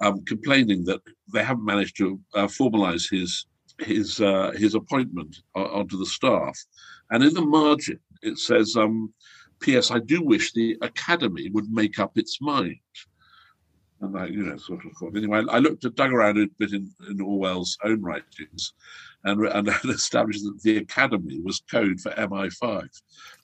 um, 0.00 0.22
complaining 0.24 0.84
that 0.84 1.00
they 1.32 1.42
haven't 1.42 1.64
managed 1.64 1.96
to 1.98 2.20
uh, 2.34 2.46
formalize 2.46 3.10
his 3.10 3.46
his 3.82 4.20
uh, 4.20 4.52
his 4.56 4.74
appointment 4.74 5.36
onto 5.54 5.98
the 5.98 6.06
staff, 6.06 6.58
and 7.10 7.22
in 7.22 7.34
the 7.34 7.44
margin 7.44 7.98
it 8.22 8.38
says, 8.38 8.76
um, 8.76 9.12
"P.S. 9.60 9.90
I 9.90 9.98
do 9.98 10.22
wish 10.22 10.52
the 10.52 10.76
academy 10.82 11.50
would 11.50 11.70
make 11.70 11.98
up 11.98 12.16
its 12.16 12.40
mind." 12.40 12.76
And 14.00 14.18
I, 14.18 14.26
you 14.26 14.42
know, 14.42 14.56
sort 14.56 14.84
of 14.84 14.92
thought. 14.98 15.16
Anyway, 15.16 15.44
I 15.48 15.58
looked 15.58 15.84
at 15.84 15.94
dug 15.94 16.12
around 16.12 16.36
a 16.36 16.48
bit 16.58 16.72
in, 16.72 16.90
in 17.08 17.20
Orwell's 17.20 17.78
own 17.84 18.02
writings, 18.02 18.72
and 19.24 19.46
and 19.54 19.68
established 19.88 20.42
that 20.42 20.60
the 20.62 20.78
academy 20.78 21.40
was 21.40 21.62
code 21.70 22.00
for 22.00 22.10
MI5. 22.12 22.88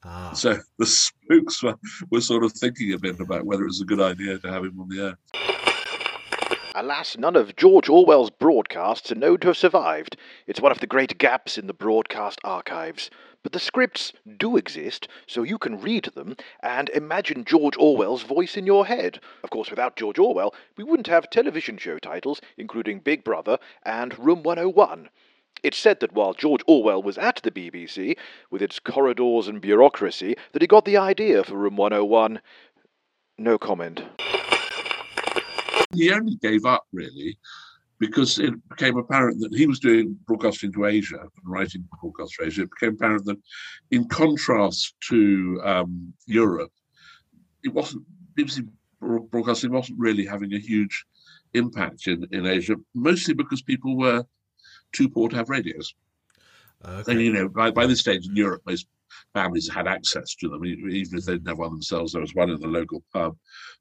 Ah. 0.04 0.32
So 0.32 0.58
the 0.78 0.86
spooks 0.86 1.62
were, 1.62 1.76
were 2.10 2.20
sort 2.20 2.44
of 2.44 2.52
thinking 2.52 2.92
a 2.92 2.98
bit 2.98 3.20
about 3.20 3.46
whether 3.46 3.62
it 3.62 3.68
was 3.68 3.80
a 3.80 3.86
good 3.86 4.00
idea 4.00 4.38
to 4.38 4.50
have 4.50 4.64
him 4.64 4.80
on 4.80 4.88
the 4.88 5.02
air. 5.02 5.57
Alas, 6.80 7.18
none 7.18 7.34
of 7.34 7.56
George 7.56 7.88
Orwell's 7.88 8.30
broadcasts 8.30 9.10
are 9.10 9.16
known 9.16 9.40
to 9.40 9.48
have 9.48 9.56
survived. 9.56 10.16
It's 10.46 10.60
one 10.60 10.70
of 10.70 10.78
the 10.78 10.86
great 10.86 11.18
gaps 11.18 11.58
in 11.58 11.66
the 11.66 11.74
broadcast 11.74 12.38
archives. 12.44 13.10
But 13.42 13.50
the 13.50 13.58
scripts 13.58 14.12
do 14.36 14.56
exist, 14.56 15.08
so 15.26 15.42
you 15.42 15.58
can 15.58 15.80
read 15.80 16.04
them 16.14 16.36
and 16.62 16.88
imagine 16.90 17.44
George 17.44 17.74
Orwell's 17.76 18.22
voice 18.22 18.56
in 18.56 18.64
your 18.64 18.86
head. 18.86 19.18
Of 19.42 19.50
course, 19.50 19.70
without 19.70 19.96
George 19.96 20.20
Orwell, 20.20 20.54
we 20.76 20.84
wouldn't 20.84 21.08
have 21.08 21.30
television 21.30 21.78
show 21.78 21.98
titles, 21.98 22.40
including 22.56 23.00
Big 23.00 23.24
Brother 23.24 23.58
and 23.82 24.16
Room 24.16 24.44
101. 24.44 25.08
It's 25.64 25.78
said 25.78 25.98
that 25.98 26.12
while 26.12 26.32
George 26.32 26.62
Orwell 26.68 27.02
was 27.02 27.18
at 27.18 27.40
the 27.42 27.50
BBC, 27.50 28.16
with 28.52 28.62
its 28.62 28.78
corridors 28.78 29.48
and 29.48 29.60
bureaucracy, 29.60 30.36
that 30.52 30.62
he 30.62 30.68
got 30.68 30.84
the 30.84 30.96
idea 30.96 31.42
for 31.42 31.56
Room 31.56 31.74
101. 31.74 32.40
No 33.36 33.58
comment. 33.58 34.04
He 35.94 36.12
only 36.12 36.36
gave 36.36 36.64
up 36.64 36.84
really 36.92 37.38
because 37.98 38.38
it 38.38 38.54
became 38.68 38.96
apparent 38.96 39.40
that 39.40 39.54
he 39.54 39.66
was 39.66 39.80
doing 39.80 40.16
broadcasting 40.26 40.72
to 40.72 40.84
Asia 40.84 41.18
and 41.20 41.30
writing 41.44 41.84
broadcast 42.00 42.34
for 42.34 42.44
Asia. 42.44 42.62
It 42.62 42.70
became 42.78 42.94
apparent 42.94 43.24
that, 43.24 43.38
in 43.90 44.06
contrast 44.08 44.94
to 45.08 45.60
um, 45.64 46.12
Europe, 46.26 46.70
it 47.64 47.72
wasn't 47.72 48.04
BBC 48.36 48.68
broadcasting 49.00 49.72
wasn't 49.72 49.98
really 49.98 50.24
having 50.24 50.52
a 50.52 50.58
huge 50.58 51.04
impact 51.54 52.06
in, 52.06 52.26
in 52.32 52.46
Asia, 52.46 52.76
mostly 52.94 53.34
because 53.34 53.62
people 53.62 53.96
were 53.96 54.24
too 54.92 55.08
poor 55.08 55.28
to 55.28 55.36
have 55.36 55.48
radios. 55.48 55.94
Okay. 56.84 57.12
And, 57.12 57.20
you 57.20 57.32
know, 57.32 57.48
by, 57.48 57.70
by 57.70 57.86
this 57.86 58.00
stage 58.00 58.26
in 58.26 58.36
Europe, 58.36 58.62
most 58.66 58.86
families 59.34 59.68
had 59.72 59.86
access 59.86 60.34
to 60.36 60.48
them, 60.48 60.64
even 60.64 61.18
if 61.18 61.24
they 61.24 61.32
didn't 61.32 61.48
have 61.48 61.58
one 61.58 61.70
themselves. 61.70 62.12
There 62.12 62.20
was 62.20 62.34
one 62.34 62.50
in 62.50 62.60
the 62.60 62.66
local 62.68 63.02
pub. 63.12 63.36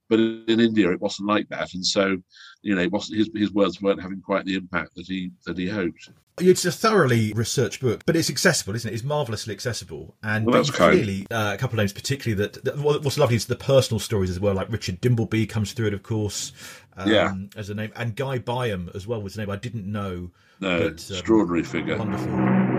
But 0.10 0.20
in 0.20 0.62
India, 0.62 0.90
it 0.92 1.02
wasn't 1.02 1.28
like 1.28 1.50
that, 1.50 1.74
and 1.74 1.86
so, 1.86 2.16
you 2.62 2.76
know, 2.76 2.82
it 2.82 2.92
wasn't 2.94 3.18
his 3.18 3.30
his 3.36 3.52
words 3.54 3.82
weren't 3.82 4.02
having 4.02 4.22
quite 4.22 4.46
the 4.46 4.56
impact 4.56 4.96
that 4.96 5.06
he 5.06 5.32
that 5.46 5.58
he 5.58 5.68
hoped. 5.68 6.10
It's 6.40 6.63
a 6.63 6.72
thoroughly 6.72 7.34
researched 7.34 7.82
book, 7.82 8.04
but 8.06 8.16
it's 8.16 8.30
accessible, 8.30 8.74
isn't 8.76 8.90
it? 8.90 8.94
It's 8.94 9.04
marvelously 9.04 9.54
accessible, 9.54 10.16
and 10.24 10.46
Well, 10.46 10.56
that's 10.56 10.70
but 10.70 10.78
kind. 10.78 10.94
clearly 10.94 11.28
uh, 11.30 11.52
a 11.56 11.58
couple 11.58 11.78
of 11.78 11.80
names, 11.80 11.92
particularly 11.92 12.42
that, 12.42 12.63
that. 12.63 12.78
What's 12.78 13.18
lovely 13.18 13.36
is 13.36 13.48
the 13.48 13.58
personal 13.58 14.00
stories 14.00 14.30
as 14.30 14.40
well. 14.40 14.54
Like 14.54 14.72
Richard 14.72 15.02
Dimbleby 15.02 15.50
comes 15.50 15.74
through 15.74 15.88
it, 15.88 15.94
of 15.94 16.04
course, 16.04 16.54
um, 16.96 17.12
Yeah. 17.12 17.34
as 17.58 17.70
a 17.70 17.74
name, 17.76 17.92
and 17.98 18.16
Guy 18.16 18.38
Byam 18.38 18.90
as 18.96 19.08
well 19.08 19.22
was 19.22 19.36
a 19.36 19.40
name 19.42 19.50
I 19.50 19.58
didn't 19.58 19.92
know. 19.92 20.32
No, 20.62 20.80
but, 20.80 20.88
um, 20.88 20.94
extraordinary 21.18 21.63
figure. 21.63 21.98
Wonderful. 21.98 22.77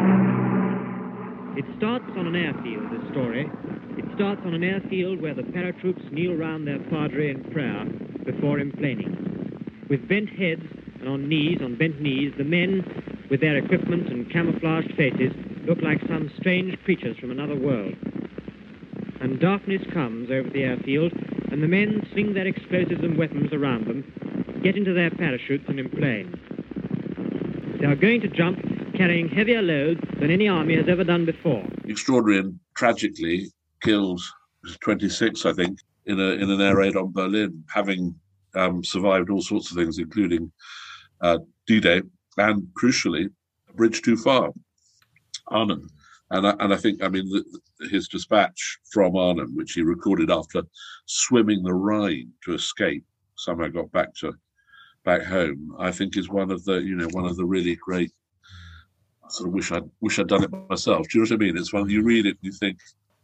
It 1.59 1.67
starts 1.77 2.07
on 2.17 2.29
an 2.29 2.37
airfield, 2.37 2.91
this 2.91 3.03
story. 3.11 3.51
It 3.99 4.05
starts 4.15 4.41
on 4.45 4.55
an 4.55 4.63
airfield 4.63 5.21
where 5.21 5.35
the 5.35 5.43
paratroops 5.43 6.13
kneel 6.13 6.37
round 6.37 6.69
their 6.69 6.79
padre 6.79 7.31
in 7.31 7.43
prayer 7.51 7.85
before 8.25 8.59
emplaning. 8.59 9.91
With 9.91 10.07
bent 10.09 10.29
heads 10.29 10.63
and 11.01 11.09
on 11.09 11.29
knees, 11.29 11.59
on 11.61 11.75
bent 11.75 12.01
knees, 12.01 12.33
the 12.39 12.45
men, 12.45 12.85
with 13.29 13.41
their 13.41 13.57
equipment 13.57 14.07
and 14.07 14.31
camouflaged 14.31 14.95
faces, 14.95 15.33
look 15.67 15.83
like 15.83 15.99
some 16.07 16.31
strange 16.39 16.81
creatures 16.85 17.17
from 17.19 17.33
another 17.33 17.57
world. 17.57 17.97
And 19.21 19.41
darkness 19.41 19.83
comes 19.93 20.31
over 20.31 20.49
the 20.49 20.63
airfield, 20.63 21.13
and 21.51 21.61
the 21.61 21.67
men 21.67 22.07
sling 22.13 22.35
their 22.35 22.47
explosives 22.47 23.03
and 23.03 23.19
weapons 23.19 23.53
around 23.53 23.89
them, 23.89 24.05
get 24.63 24.77
into 24.77 24.93
their 24.93 25.11
parachutes 25.11 25.65
and 25.67 25.81
emplane. 25.81 26.39
They 27.81 27.87
are 27.87 27.97
going 27.97 28.21
to 28.21 28.29
jump 28.29 28.68
carrying 28.99 29.29
heavier 29.29 29.63
loads 29.63 30.01
than 30.19 30.31
any 30.31 30.49
army 30.49 30.77
has 30.77 30.89
ever 30.89 31.05
done 31.05 31.25
before. 31.25 31.65
Extraordinary 31.85 32.41
and 32.41 32.59
tragically 32.77 33.47
killed, 33.83 34.21
26, 34.83 35.47
I 35.47 35.53
think, 35.53 35.79
in 36.07 36.19
a 36.19 36.31
in 36.43 36.51
an 36.51 36.61
air 36.61 36.77
raid 36.77 36.97
on 36.97 37.13
Berlin, 37.13 37.65
having 37.73 38.15
um, 38.57 38.83
survived 38.83 39.31
all 39.31 39.41
sorts 39.41 39.71
of 39.71 39.77
things, 39.77 39.99
including 39.99 40.51
uh, 41.21 41.39
D-Day 41.67 42.03
and 42.39 42.67
crucially, 42.81 43.31
a 43.69 43.73
bridge 43.75 44.03
too 44.03 44.17
far, 44.17 44.51
Arnhem. 45.49 45.89
And 46.31 46.47
I, 46.47 46.55
and 46.61 46.75
I 46.75 46.77
think, 46.77 47.03
I 47.03 47.09
mean, 47.09 47.29
the- 47.29 47.89
his 47.91 48.09
dispatch 48.09 48.79
from 48.93 49.17
Arnhem, 49.17 49.55
which 49.55 49.73
he 49.73 49.83
recorded 49.83 50.31
after 50.31 50.63
swimming 51.07 51.63
the 51.63 51.73
Rhine 51.73 52.33
to 52.45 52.55
escape, 52.55 53.05
somehow 53.37 53.69
got 53.69 53.93
back 53.93 54.13
to 54.17 54.33
back 55.05 55.23
home. 55.23 55.75
I 55.79 55.93
think 55.93 56.17
is 56.17 56.29
one 56.29 56.51
of 56.51 56.65
the, 56.65 56.79
you 56.83 56.97
know, 56.97 57.07
one 57.13 57.25
of 57.27 57.37
the 57.37 57.45
really 57.45 57.77
great. 57.77 58.11
I 59.29 59.31
sort 59.31 59.49
of 59.49 59.55
wish 59.55 59.73
I'd 59.73 59.91
wish 60.01 60.19
I'd 60.19 60.29
done 60.29 60.45
it 60.45 60.51
myself. 60.71 61.07
Do 61.09 61.19
you 61.19 61.25
know 61.25 61.29
what 61.29 61.43
I 61.43 61.45
mean? 61.45 61.59
It's 61.59 61.73
one 61.73 61.89
you 61.91 62.03
read 62.03 62.25
it 62.25 62.31
and 62.31 62.39
you 62.41 62.53
think, 62.53 62.79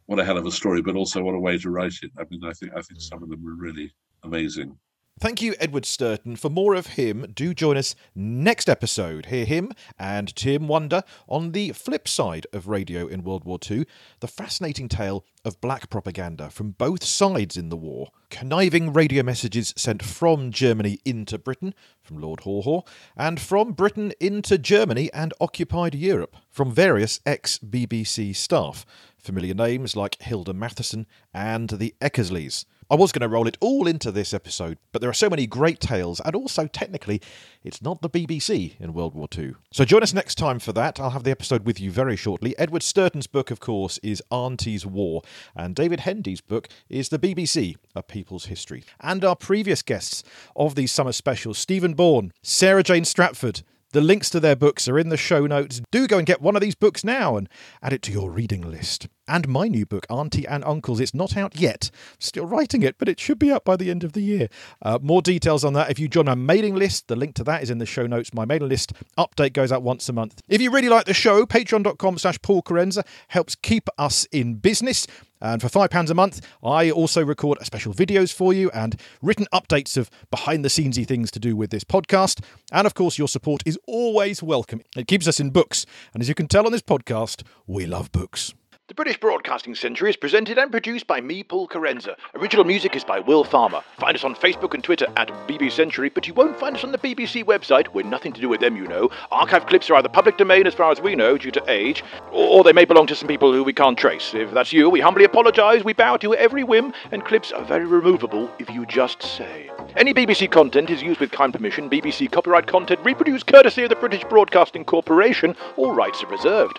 what 0.07 0.19
a 0.19 0.25
hell 0.25 0.37
of 0.37 0.45
a 0.45 0.51
story, 0.51 0.83
but 0.83 0.97
also 0.97 1.23
what 1.23 1.35
a 1.35 1.39
way 1.39 1.57
to 1.57 1.71
write 1.71 1.95
it. 2.03 2.11
I 2.19 2.25
mean, 2.31 2.45
I 2.45 2.53
think 2.53 2.73
I 2.77 2.83
think 2.83 3.01
some 3.01 3.23
of 3.23 3.31
them 3.31 3.43
were 3.43 3.55
really 3.55 3.91
amazing. 4.23 4.77
Thank 5.21 5.41
you, 5.41 5.55
Edward 5.61 5.85
Stourton. 5.85 6.37
For 6.37 6.51
more 6.51 6.75
of 6.75 6.89
him, 6.89 7.27
do 7.33 7.55
join 7.55 7.77
us 7.77 7.95
next 8.17 8.69
episode. 8.69 9.27
Hear 9.27 9.45
him 9.45 9.73
and 9.97 10.35
Tim 10.35 10.67
Wander 10.67 11.05
on 11.29 11.53
the 11.53 11.71
flip 11.71 12.09
side 12.09 12.49
of 12.53 12.67
radio 12.67 13.07
in 13.07 13.23
World 13.23 13.45
War 13.45 13.59
II 13.71 13.87
the 14.19 14.27
fascinating 14.27 14.89
tale 14.89 15.25
of 15.45 15.61
black 15.61 15.91
propaganda 15.91 16.51
from 16.51 16.71
both 16.71 17.05
sides 17.05 17.57
in 17.57 17.69
the 17.69 17.77
war. 17.77 18.11
Conniving 18.31 18.93
radio 18.93 19.23
messages 19.23 19.75
sent 19.77 20.03
from 20.03 20.51
Germany 20.51 20.99
into 21.05 21.39
Britain, 21.39 21.75
from 22.03 22.21
Lord 22.21 22.41
Haw 22.41 22.63
Haw, 22.63 22.83
and 23.17 23.41
from 23.41 23.73
Britain 23.73 24.13
into 24.21 24.59
Germany 24.59 25.11
and 25.13 25.35
occupied 25.41 25.95
Europe, 25.95 26.37
from 26.51 26.73
various 26.73 27.21
ex 27.27 27.59
BBC 27.59 28.35
staff. 28.35 28.87
Familiar 29.17 29.55
names 29.55 29.97
like 29.97 30.21
Hilda 30.21 30.53
Matheson 30.53 31.07
and 31.33 31.71
the 31.71 31.95
Eckersleys. 32.01 32.65
I 32.91 32.97
was 32.97 33.13
going 33.13 33.23
to 33.23 33.29
roll 33.29 33.49
it 33.49 33.57
all 33.61 33.87
into 33.87 34.13
this 34.13 34.35
episode, 34.35 34.77
but 34.93 35.01
there 35.01 35.09
are 35.09 35.15
so 35.15 35.31
many 35.31 35.47
great 35.47 35.81
tales, 35.81 36.21
and 36.21 36.37
also 36.37 36.67
technically, 36.67 37.23
it's 37.65 37.81
not 37.81 38.03
the 38.03 38.11
BBC 38.11 38.79
in 38.79 38.93
World 38.93 39.15
War 39.15 39.27
II. 39.37 39.55
So 39.73 39.87
join 39.87 40.03
us 40.03 40.13
next 40.13 40.35
time 40.35 40.59
for 40.59 40.73
that. 40.75 41.01
I'll 41.01 41.11
have 41.11 41.25
the 41.25 41.31
episode 41.31 41.65
with 41.65 41.81
you 41.81 41.91
very 41.91 42.15
shortly. 42.15 42.57
Edward 42.59 42.83
Stourton's 42.83 43.27
book, 43.27 43.51
of 43.51 43.59
course, 43.59 43.99
is 44.03 44.23
Auntie's 44.31 44.85
War, 44.85 45.23
and 45.57 45.75
David 45.75 46.01
Hendy's 46.01 46.43
book 46.43 46.69
is 46.91 47.09
The 47.09 47.19
BBC, 47.19 47.77
A 47.97 48.03
People's 48.03 48.47
History. 48.47 48.85
And 49.01 49.25
our 49.25 49.35
previous 49.35 49.81
guests 49.81 50.23
of 50.55 50.75
these 50.75 50.93
summer 50.93 51.13
specials 51.13 51.57
Stephen 51.57 51.95
Bourne, 51.95 52.33
Sarah 52.43 52.83
Jane 52.83 53.07
Stratford, 53.07 53.63
the 53.95 54.01
links 54.01 54.29
to 54.31 54.41
their 54.41 54.57
books 54.57 54.89
are 54.89 54.99
in 54.99 55.09
the 55.09 55.17
show 55.17 55.47
notes. 55.47 55.81
Do 55.93 56.09
go 56.09 56.19
and 56.19 56.27
get 56.27 56.43
one 56.43 56.57
of 56.57 56.61
these 56.61 56.75
books 56.75 57.05
now 57.05 57.37
and 57.37 57.49
add 57.81 57.93
it 57.93 58.03
to 58.03 58.13
your 58.13 58.29
reading 58.29 58.61
list. 58.61 59.07
And 59.27 59.49
my 59.49 59.69
new 59.69 59.87
book, 59.87 60.07
Auntie 60.11 60.47
and 60.47 60.63
Uncles, 60.65 61.01
it's 61.01 61.15
not 61.15 61.37
out 61.37 61.59
yet. 61.59 61.91
Still 62.19 62.45
writing 62.45 62.83
it, 62.83 62.97
but 62.99 63.09
it 63.09 63.19
should 63.19 63.39
be 63.39 63.51
out 63.51 63.65
by 63.65 63.77
the 63.77 63.91
end 63.91 64.05
of 64.05 64.13
the 64.13 64.21
year. 64.21 64.49
Uh, 64.83 64.99
more 65.01 65.23
details 65.23 65.65
on 65.65 65.73
that 65.73 65.91
if 65.91 65.99
you 65.99 66.09
join 66.09 66.27
my 66.27 66.35
mailing 66.35 66.75
list. 66.75 67.09
The 67.09 67.17
link 67.17 67.35
to 67.37 67.45
that 67.45 67.63
is 67.63 67.71
in 67.71 67.79
the 67.79 67.87
show 67.87 68.07
notes. 68.07 68.35
My 68.35 68.45
mailing 68.45 68.69
list 68.69 68.93
update 69.17 69.55
goes 69.55 69.73
out 69.73 69.83
once 69.83 70.09
a 70.09 70.13
month. 70.13 70.43
If 70.49 70.61
you 70.61 70.71
really 70.71 70.91
like 70.91 71.07
the 71.07 71.15
show, 71.15 71.47
patreon.com 71.47 72.19
slash 72.19 72.41
Paul 72.43 72.63
Kerensa 72.63 73.07
helps 73.29 73.55
keep 73.55 73.89
us 73.99 74.27
in 74.27 74.57
business. 74.57 75.07
And 75.41 75.61
for 75.61 75.69
£5 75.69 76.11
a 76.11 76.15
month, 76.15 76.41
I 76.63 76.91
also 76.91 77.25
record 77.25 77.59
special 77.65 77.93
videos 77.93 78.33
for 78.33 78.53
you 78.53 78.71
and 78.71 78.99
written 79.21 79.47
updates 79.53 79.97
of 79.97 80.11
behind 80.31 80.65
the 80.65 80.71
scenesy 80.71 81.07
things 81.07 81.31
to 81.33 81.39
do 81.39 81.55
with 81.55 81.71
this 81.71 81.85
podcast. 81.85 82.43
And 82.73 82.87
of 82.87 82.95
course, 82.95 83.19
your 83.19 83.29
support 83.29 83.63
is 83.67 83.79
always 83.87 84.43
welcome. 84.43 84.81
It 84.97 85.07
keeps 85.07 85.29
us 85.29 85.41
in 85.41 85.51
books. 85.51 85.85
And 86.13 86.23
as 86.23 86.29
you 86.29 86.35
can 86.35 86.49
tell 86.49 86.65
on 86.67 86.73
this 86.73 86.83
podcast, 86.83 87.43
we 87.67 87.85
love 87.85 88.11
books. 88.13 88.55
The 88.87 88.95
British 88.95 89.19
Broadcasting 89.19 89.75
Century 89.75 90.11
is 90.11 90.17
presented 90.17 90.59
and 90.59 90.71
produced 90.71 91.07
by 91.07 91.19
me, 91.19 91.43
Paul 91.43 91.67
Kerensa. 91.67 92.17
Original 92.35 92.67
music 92.67 92.95
is 92.95 93.03
by 93.03 93.19
Will 93.19 93.43
Farmer. 93.43 93.81
Find 93.99 94.15
us 94.15 94.25
on 94.25 94.35
Facebook 94.35 94.75
and 94.75 94.85
Twitter 94.85 95.07
at 95.17 95.29
BB 95.49 95.73
Century, 95.73 96.11
but 96.11 96.29
you 96.29 96.35
won't 96.35 96.61
find 96.61 96.77
us 96.77 96.85
on 96.85 96.93
the 96.93 96.99
BBC 96.99 97.45
website. 97.45 97.89
We're 97.95 98.05
nothing 98.05 98.35
to 98.35 98.43
do 98.43 98.49
with 98.51 98.61
them, 98.61 98.77
you 98.77 98.87
know. 98.87 99.09
Archive 99.33 99.65
clips 99.65 99.89
are 99.89 99.95
either 99.95 100.11
public 100.11 100.37
domain 100.37 100.67
as 100.67 100.75
far 100.75 100.93
as 100.93 101.01
we 101.01 101.15
know, 101.15 101.39
due 101.39 101.51
to 101.53 101.65
age, 101.67 102.05
or 102.31 102.63
they 102.63 102.75
may 102.75 102.85
belong 102.85 103.07
to 103.07 103.17
some 103.17 103.27
people 103.27 103.55
who 103.55 103.65
we 103.65 103.73
can't 103.73 103.97
trace. 103.97 104.35
If 104.35 104.51
that's 104.53 104.75
you, 104.75 104.91
we 104.91 105.01
humbly 105.01 105.25
apologise. 105.25 105.83
We 105.83 105.95
bow 105.95 106.19
to 106.19 106.35
every 106.35 106.63
whim, 106.63 106.93
and 107.11 107.25
clips 107.25 107.53
are 107.53 107.65
very 107.65 107.87
removable 107.87 108.51
if 108.59 108.69
you 108.69 108.85
just 108.85 109.23
say. 109.23 109.71
Any 109.97 110.13
BBC 110.13 110.51
content 110.51 110.91
is 110.91 111.03
used 111.03 111.21
with 111.21 111.31
kind 111.31 111.55
permission. 111.55 111.89
BBC 111.89 112.31
copyright 112.31 112.67
content 112.67 113.01
reproduced 113.03 113.47
courtesy 113.47 113.85
of 113.85 113.89
the 113.89 113.97
British 113.97 114.25
Broadcasting 114.25 114.85
Corporation. 114.85 115.57
All 115.79 115.95
rights 115.95 116.23
are 116.23 116.29
reserved. 116.29 116.79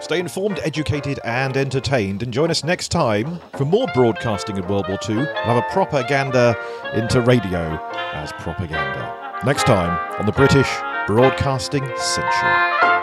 Stay 0.00 0.18
informed, 0.18 0.60
educated, 0.62 1.18
and 1.24 1.56
entertained, 1.56 2.22
and 2.22 2.32
join 2.32 2.50
us 2.50 2.62
next 2.64 2.88
time 2.88 3.40
for 3.56 3.64
more 3.64 3.86
broadcasting 3.94 4.56
in 4.56 4.66
World 4.66 4.86
War 4.88 4.98
II. 5.08 5.16
We'll 5.16 5.26
have 5.26 5.56
a 5.56 5.72
propaganda 5.72 6.56
into 6.94 7.20
radio 7.20 7.80
as 8.12 8.32
propaganda. 8.32 9.40
Next 9.44 9.64
time 9.64 9.98
on 10.18 10.26
the 10.26 10.32
British 10.32 10.68
Broadcasting 11.06 11.86
Century. 11.96 12.95